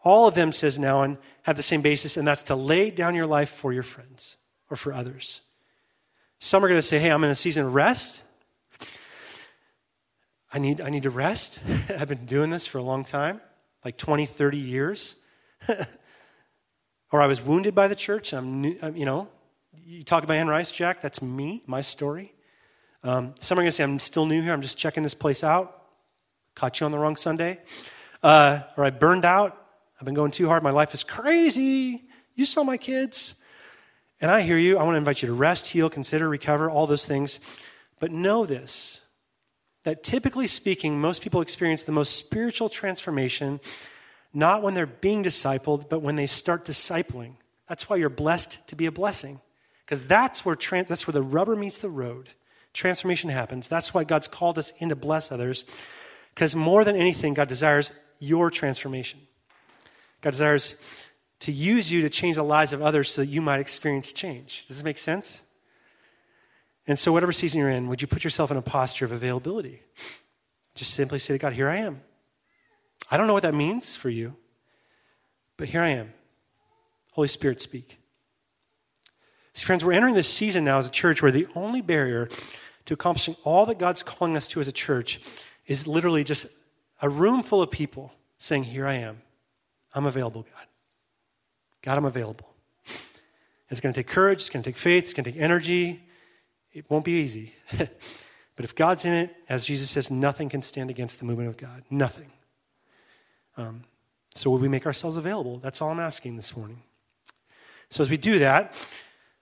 all 0.03 0.27
of 0.27 0.35
them, 0.35 0.53
says 0.53 0.79
Nouwen, 0.79 1.19
have 1.43 1.57
the 1.57 1.63
same 1.63 1.83
basis, 1.83 2.17
and 2.17 2.27
that's 2.27 2.45
to 2.45 2.57
lay 2.57 2.91
down 2.91 3.15
your 3.15 3.27
life 3.27 3.51
for 3.51 3.73
your 3.73 3.83
friends 3.83 4.37
or 4.71 4.77
for 4.77 4.93
others. 4.93 5.43
Some 6.39 6.65
are 6.65 6.69
going 6.69 6.79
to 6.79 6.87
say, 6.87 6.99
Hey, 6.99 7.11
I'm 7.11 7.23
in 7.25 7.31
a 7.31 7.35
season 7.35 7.67
of 7.67 7.75
rest. 7.75 8.23
I 10.53 10.59
need, 10.59 10.81
I 10.81 10.91
need 10.91 11.05
to 11.05 11.11
rest. 11.11 11.61
I've 11.89 12.09
been 12.09 12.27
doing 12.27 12.51
this 12.51 12.67
for 12.67 12.79
a 12.79 12.83
long 12.83 13.05
time, 13.05 13.41
like 13.85 13.97
20, 13.97 14.27
30 14.27 14.59
years. 14.59 15.17
Or 17.13 17.21
I 17.21 17.27
was 17.27 17.43
wounded 17.43 17.75
by 17.75 17.89
the 17.89 17.95
church. 17.95 18.33
I'm, 18.33 18.63
new, 18.63 18.77
you 18.95 19.05
know, 19.05 19.29
you 19.85 20.03
talk 20.03 20.25
about 20.25 20.35
Anne 20.35 20.49
Rice, 20.49 20.73
Jack, 20.73 21.03
that's 21.03 21.21
me, 21.21 21.63
my 21.67 21.83
story. 21.83 22.33
Um, 23.05 23.35
some 23.39 23.59
are 23.59 23.63
going 23.63 23.69
to 23.69 23.73
say, 23.73 23.85
I'm 23.85 23.99
still 23.99 24.25
new 24.25 24.41
here. 24.41 24.55
I'm 24.55 24.63
just 24.63 24.79
checking 24.79 25.03
this 25.03 25.13
place 25.13 25.45
out. 25.45 25.83
Caught 26.55 26.81
you 26.81 26.87
on 26.87 26.93
the 26.93 26.99
wrong 26.99 27.17
Sunday. 27.17 27.59
Uh, 28.23 28.61
or 28.79 28.85
I 28.85 28.91
burned 28.91 29.27
out. 29.27 29.62
I've 30.03 30.07
been 30.07 30.15
going 30.15 30.33
too 30.33 30.49
hard. 30.49 30.65
My 30.65 30.73
life 30.73 30.95
is 30.95 31.05
crazy. 31.05 32.03
You 32.35 32.45
saw 32.45 32.65
my 32.65 32.77
kids. 32.77 33.37
And 34.21 34.33
I 34.33 34.41
hear 34.41 34.59
you. 34.59 34.77
I 34.77 34.83
want 34.83 34.95
to 34.95 34.99
invite 34.99 35.23
you 35.23 35.29
to 35.29 35.33
rest, 35.33 35.69
heal, 35.69 35.89
consider, 35.89 36.29
recover, 36.29 36.69
all 36.69 36.89
those 36.89 37.07
things. 37.07 37.39
But 38.01 38.11
know 38.11 38.45
this 38.45 39.01
that 39.85 40.03
typically 40.03 40.49
speaking, 40.49 41.01
most 41.01 41.23
people 41.23 41.41
experience 41.41 41.85
the 41.85 41.93
most 41.93 42.17
spiritual 42.17 42.69
transformation 42.69 43.61
not 44.35 44.61
when 44.61 44.75
they're 44.75 44.87
being 44.87 45.23
discipled, 45.23 45.89
but 45.89 46.03
when 46.03 46.17
they 46.17 46.27
start 46.27 46.65
discipling. 46.65 47.35
That's 47.69 47.89
why 47.89 47.95
you're 47.95 48.09
blessed 48.09 48.67
to 48.71 48.75
be 48.75 48.87
a 48.87 48.93
blessing. 48.93 49.41
Because 49.85 50.09
that's 50.09 50.45
where 50.45 50.57
trans- 50.57 50.89
that's 50.89 51.07
where 51.07 51.13
the 51.13 51.23
rubber 51.23 51.55
meets 51.55 51.79
the 51.79 51.89
road. 51.89 52.29
Transformation 52.73 53.31
happens. 53.31 53.69
That's 53.69 53.95
why 53.95 54.03
God's 54.03 54.27
called 54.27 54.59
us 54.59 54.73
in 54.79 54.89
to 54.89 54.97
bless 54.97 55.31
others. 55.31 55.65
Because 56.35 56.57
more 56.57 56.83
than 56.83 56.97
anything, 56.97 57.35
God 57.35 57.47
desires 57.47 57.97
your 58.19 58.51
transformation. 58.51 59.21
God 60.23 60.31
desires 60.31 61.05
to 61.41 61.53
use 61.53 61.91
you 61.91 62.03
to 62.03 62.09
change 62.09 62.37
the 62.37 62.43
lives 62.43 62.73
of 62.73 62.81
others 62.81 63.11
so 63.11 63.21
that 63.21 63.27
you 63.27 63.43
might 63.43 63.61
experience 63.61 64.13
change. 64.13 64.65
Does 64.69 64.79
this 64.79 64.85
make 64.85 64.99
sense? 64.99 65.43
And 66.87 66.99
so, 66.99 67.13
whatever 67.13 67.33
season 67.33 67.61
you're 67.61 67.69
in, 67.69 67.89
would 67.89 68.01
you 68.01 68.09
put 68.09 68.25
yourself 68.25 68.51
in 68.51 68.57
a 68.57 68.63
posture 68.63 69.05
of 69.05 69.13
availability? 69.13 69.83
Just 70.75 70.95
simply 70.95 71.19
say 71.19 71.35
to 71.35 71.39
God, 71.39 71.53
Here 71.53 71.69
I 71.69 71.77
am. 71.77 72.01
I 73.11 73.17
don't 73.17 73.27
know 73.27 73.35
what 73.35 73.43
that 73.43 73.55
means 73.55 73.95
for 73.95 74.09
you, 74.09 74.37
but 75.57 75.69
here 75.69 75.83
I 75.83 75.91
am. 75.91 76.13
Holy 77.13 77.29
Spirit, 77.29 77.61
speak. 77.61 77.99
See, 79.53 79.65
friends, 79.65 79.85
we're 79.85 79.93
entering 79.93 80.15
this 80.15 80.29
season 80.29 80.65
now 80.65 80.79
as 80.79 80.87
a 80.87 80.91
church 80.91 81.21
where 81.21 81.31
the 81.31 81.47
only 81.55 81.83
barrier 81.83 82.29
to 82.87 82.95
accomplishing 82.95 83.37
all 83.45 83.67
that 83.67 83.79
God's 83.79 84.03
calling 84.03 84.37
us 84.37 84.49
to 84.49 84.61
as 84.61 84.69
a 84.69 84.73
church 84.73 85.21
is 85.67 85.87
literally 85.87 86.25
just 86.25 86.47
a 87.03 87.09
room 87.09 87.43
full 87.43 87.63
of 87.63 87.71
people 87.71 88.13
saying, 88.39 88.65
Here 88.65 88.87
I 88.87 88.95
am. 88.95 89.21
I'm 89.95 90.07
available, 90.07 90.43
God. 90.43 90.67
God, 91.83 91.99
I'm 91.99 92.05
available. 92.05 92.49
It's 93.73 93.81
going 93.81 93.93
to 93.95 93.99
take 93.99 94.07
courage, 94.07 94.43
it's 94.43 94.51
going 94.51 94.63
to 94.63 94.69
take 94.69 94.77
faith, 94.77 95.05
it's 95.05 95.15
going 95.15 95.25
to 95.25 95.33
take 95.33 95.41
energy. 95.41 96.03
It 96.73 96.91
won't 96.91 97.05
be 97.05 97.13
easy. 97.13 97.55
but 97.79 98.65
if 98.65 98.75
God's 98.75 99.05
in 99.05 99.15
it, 99.15 99.35
as 99.49 99.65
Jesus 99.65 99.91
says, 99.91 100.11
nothing 100.11 100.49
can 100.49 100.63
stand 100.63 100.91
against 100.91 101.19
the 101.19 101.25
movement 101.25 101.49
of 101.49 101.57
God. 101.57 101.83
Nothing. 101.91 102.31
Um, 103.57 103.85
so, 104.35 104.51
will 104.51 104.59
we 104.59 104.69
make 104.69 104.87
ourselves 104.87 105.17
available? 105.17 105.59
That's 105.59 105.83
all 105.83 105.91
I'm 105.91 106.01
asking 106.01 106.37
this 106.37 106.57
morning. 106.57 106.83
So, 107.91 108.03
as 108.03 108.09
we 108.09 108.17
do 108.17 108.39
that, 108.39 108.75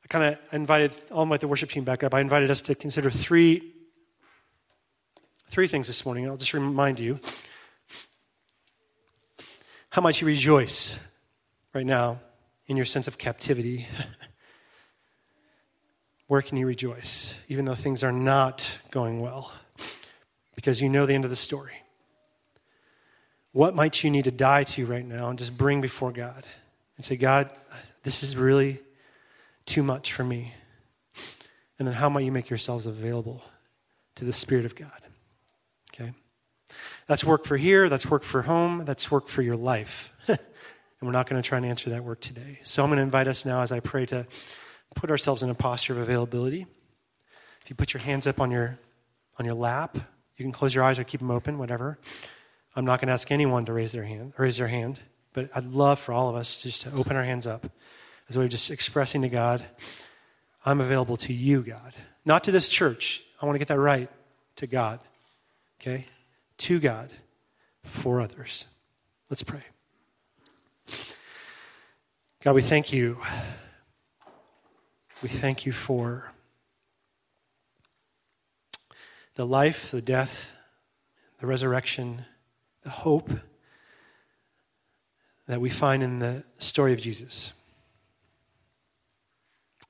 I 0.05 0.09
kind 0.09 0.35
of 0.35 0.39
invited, 0.53 0.93
I'll 1.13 1.23
invite 1.23 1.41
the 1.41 1.49
worship 1.49 1.71
team 1.71 1.85
back 1.85 2.03
up. 2.03 2.15
I 2.15 2.21
invited 2.21 2.51
us 2.51 2.63
to 2.63 2.75
consider 2.75 3.11
three, 3.11 3.73
three 5.47 5.69
things 5.69 5.87
this 5.87 6.05
morning. 6.05 6.27
I'll 6.27 6.37
just 6.37 6.55
remind 6.55 6.99
you 6.99 7.19
how 9.91 10.01
much 10.01 10.21
you 10.21 10.27
rejoice 10.27 10.99
right 11.75 11.87
now 11.87 12.21
in 12.67 12.77
your 12.77 12.87
sense 12.87 13.09
of 13.09 13.19
captivity. 13.19 13.87
Where 16.29 16.43
can 16.43 16.57
you 16.57 16.67
rejoice, 16.67 17.35
even 17.49 17.65
though 17.65 17.75
things 17.75 18.05
are 18.05 18.13
not 18.13 18.79
going 18.93 19.21
well? 19.21 19.53
Because 20.55 20.81
you 20.81 20.89
know 20.89 21.07
the 21.07 21.15
end 21.15 21.25
of 21.25 21.31
the 21.31 21.37
story. 21.37 21.75
What 23.53 23.75
might 23.75 24.05
you 24.05 24.11
need 24.11 24.25
to 24.25 24.31
die 24.31 24.63
to 24.63 24.87
right 24.87 25.05
now 25.05 25.29
and 25.29 25.39
just 25.39 25.59
bring 25.59 25.81
before 25.81 26.13
God 26.13 26.47
and 26.97 27.05
say, 27.05 27.17
God, 27.17 27.51
this 28.05 28.23
is 28.23 28.37
really 28.37 28.79
too 29.67 29.83
much 29.83 30.13
for 30.13 30.23
me? 30.23 30.55
And 31.81 31.89
then 31.89 31.95
how 31.95 32.09
might 32.09 32.21
you 32.21 32.31
make 32.31 32.49
yourselves 32.49 32.87
available 32.87 33.43
to 34.15 34.25
the 34.25 34.33
Spirit 34.33 34.67
of 34.67 34.77
God? 34.77 34.93
That's 37.11 37.25
work 37.25 37.45
for 37.45 37.57
here, 37.57 37.89
that's 37.89 38.07
work 38.07 38.23
for 38.23 38.43
home, 38.43 38.85
that's 38.85 39.11
work 39.11 39.27
for 39.27 39.43
your 39.43 39.57
life. 39.57 40.13
and 40.29 40.39
we're 41.03 41.11
not 41.11 41.29
going 41.29 41.43
to 41.43 41.49
try 41.49 41.59
and 41.59 41.67
answer 41.67 41.91
that 41.91 42.05
work 42.05 42.21
today. 42.21 42.61
So 42.63 42.85
I'm 42.85 42.89
going 42.89 42.99
to 42.99 43.03
invite 43.03 43.27
us 43.27 43.45
now 43.45 43.63
as 43.63 43.73
I 43.73 43.81
pray 43.81 44.07
to 44.07 44.29
put 44.95 45.11
ourselves 45.11 45.43
in 45.43 45.51
a 45.51 45.55
posture 45.57 45.95
of 45.95 45.99
availability. 45.99 46.69
If 47.63 47.69
you 47.69 47.75
put 47.75 47.93
your 47.93 48.01
hands 48.01 48.29
up 48.29 48.41
on 48.41 48.53
your, 48.53 48.79
on 49.41 49.45
your 49.45 49.57
lap, 49.57 49.97
you 50.37 50.45
can 50.45 50.53
close 50.53 50.73
your 50.73 50.85
eyes 50.85 51.01
or 51.01 51.05
keep 51.05 51.19
them 51.19 51.33
open, 51.33 51.59
whatever. 51.59 51.99
I'm 52.77 52.85
not 52.85 53.01
going 53.01 53.09
to 53.09 53.15
ask 53.15 53.29
anyone 53.33 53.65
to 53.65 53.73
raise 53.73 53.91
their 53.91 54.05
hand, 54.05 54.35
raise 54.39 54.59
their 54.59 54.69
hand, 54.69 55.01
but 55.33 55.51
I'd 55.53 55.65
love 55.65 55.99
for 55.99 56.13
all 56.13 56.29
of 56.29 56.37
us 56.37 56.63
just 56.63 56.83
to 56.83 56.93
open 56.93 57.17
our 57.17 57.25
hands 57.25 57.45
up 57.45 57.67
as 58.29 58.37
a 58.37 58.39
way 58.39 58.45
of 58.45 58.53
just 58.53 58.71
expressing 58.71 59.23
to 59.23 59.29
God, 59.29 59.65
I'm 60.65 60.81
available 60.81 61.17
to 61.17 61.33
you, 61.33 61.63
God. 61.63 61.93
Not 62.25 62.45
to 62.45 62.53
this 62.53 62.69
church. 62.69 63.25
I 63.43 63.47
want 63.47 63.57
to 63.57 63.59
get 63.59 63.67
that 63.67 63.81
right. 63.81 64.09
To 64.59 64.69
God. 64.69 65.01
Okay? 65.81 66.07
To 66.61 66.79
God 66.79 67.11
for 67.83 68.21
others. 68.21 68.67
Let's 69.29 69.43
pray. 69.43 69.63
God, 72.43 72.55
we 72.55 72.63
thank 72.63 72.93
you 72.93 73.19
we 75.23 75.29
thank 75.29 75.67
you 75.67 75.73
for 75.73 76.33
the 79.35 79.45
life, 79.45 79.91
the 79.91 80.01
death, 80.01 80.51
the 81.39 81.47
resurrection, 81.47 82.25
the 82.83 82.91
hope 82.91 83.31
that 85.47 85.61
we 85.61 85.69
find 85.69 86.03
in 86.03 86.21
the 86.21 86.45
story 86.59 86.95
of 86.95 87.01
Jesus. 87.01 87.53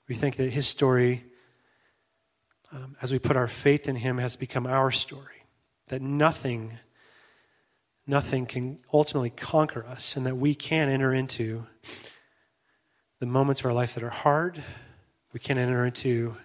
We 0.08 0.16
think 0.16 0.34
that 0.36 0.50
his 0.50 0.66
story, 0.66 1.22
um, 2.72 2.96
as 3.00 3.12
we 3.12 3.20
put 3.20 3.36
our 3.36 3.46
faith 3.46 3.88
in 3.88 3.94
him, 3.94 4.18
has 4.18 4.34
become 4.34 4.66
our 4.66 4.90
story. 4.90 5.39
That 5.90 6.02
nothing, 6.02 6.80
nothing 8.06 8.46
can 8.46 8.80
ultimately 8.92 9.30
conquer 9.30 9.86
us, 9.86 10.16
and 10.16 10.26
that 10.26 10.36
we 10.36 10.56
can 10.56 10.88
enter 10.88 11.14
into 11.14 11.66
the 13.20 13.26
moments 13.26 13.60
of 13.60 13.66
our 13.66 13.72
life 13.72 13.94
that 13.94 14.02
are 14.02 14.10
hard 14.10 14.60
we 15.32 15.38
can 15.38 15.58
enter 15.58 15.86
into 15.86 16.36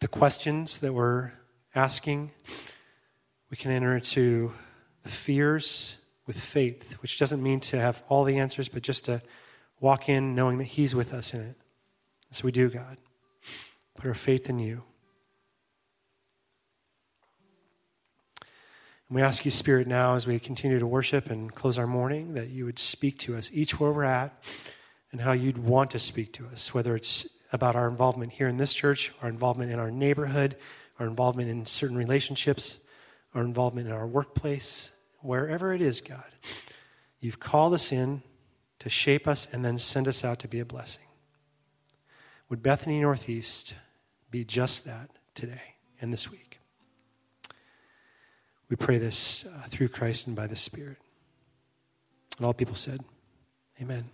the 0.00 0.08
questions 0.08 0.80
that 0.80 0.92
we're 0.92 1.32
asking. 1.74 2.32
We 3.50 3.56
can 3.56 3.70
enter 3.70 3.96
into 3.96 4.52
the 5.02 5.08
fears 5.08 5.96
with 6.26 6.38
faith, 6.38 6.94
which 7.00 7.18
doesn't 7.18 7.42
mean 7.42 7.60
to 7.60 7.80
have 7.80 8.02
all 8.08 8.24
the 8.24 8.38
answers, 8.38 8.68
but 8.68 8.82
just 8.82 9.06
to 9.06 9.22
walk 9.80 10.08
in 10.08 10.34
knowing 10.34 10.58
that 10.58 10.64
He's 10.64 10.94
with 10.94 11.14
us 11.14 11.32
in 11.32 11.40
it. 11.40 11.56
So 12.30 12.44
we 12.44 12.52
do, 12.52 12.68
God. 12.68 12.98
Put 13.96 14.06
our 14.06 14.14
faith 14.14 14.50
in 14.50 14.58
you. 14.58 14.82
And 19.08 19.16
we 19.16 19.22
ask 19.22 19.44
you, 19.44 19.50
Spirit, 19.50 19.86
now 19.86 20.14
as 20.14 20.26
we 20.26 20.38
continue 20.38 20.78
to 20.78 20.86
worship 20.86 21.30
and 21.30 21.54
close 21.54 21.78
our 21.78 21.86
morning, 21.86 22.34
that 22.34 22.48
you 22.48 22.64
would 22.64 22.78
speak 22.78 23.18
to 23.20 23.36
us 23.36 23.50
each 23.52 23.78
where 23.78 23.92
we're 23.92 24.04
at 24.04 24.32
and 25.12 25.20
how 25.20 25.32
you'd 25.32 25.58
want 25.58 25.90
to 25.90 25.98
speak 25.98 26.32
to 26.34 26.46
us, 26.46 26.72
whether 26.72 26.96
it's 26.96 27.28
about 27.52 27.76
our 27.76 27.86
involvement 27.88 28.32
here 28.32 28.48
in 28.48 28.56
this 28.56 28.72
church, 28.72 29.12
our 29.22 29.28
involvement 29.28 29.70
in 29.70 29.78
our 29.78 29.90
neighborhood, 29.90 30.56
our 30.98 31.06
involvement 31.06 31.50
in 31.50 31.66
certain 31.66 31.96
relationships, 31.96 32.80
our 33.34 33.42
involvement 33.42 33.86
in 33.88 33.92
our 33.92 34.06
workplace, 34.06 34.90
wherever 35.20 35.72
it 35.72 35.82
is, 35.82 36.00
God. 36.00 36.24
You've 37.20 37.40
called 37.40 37.74
us 37.74 37.92
in 37.92 38.22
to 38.78 38.88
shape 38.88 39.28
us 39.28 39.46
and 39.52 39.64
then 39.64 39.78
send 39.78 40.08
us 40.08 40.24
out 40.24 40.38
to 40.40 40.48
be 40.48 40.60
a 40.60 40.64
blessing. 40.64 41.04
Would 42.48 42.62
Bethany 42.62 43.00
Northeast 43.00 43.74
be 44.30 44.44
just 44.44 44.84
that 44.84 45.10
today 45.34 45.76
and 46.00 46.12
this 46.12 46.30
week? 46.30 46.43
We 48.68 48.76
pray 48.76 48.98
this 48.98 49.44
uh, 49.46 49.62
through 49.68 49.88
Christ 49.88 50.26
and 50.26 50.34
by 50.34 50.46
the 50.46 50.56
Spirit. 50.56 50.98
And 52.38 52.46
all 52.46 52.54
people 52.54 52.74
said, 52.74 53.00
Amen. 53.80 54.10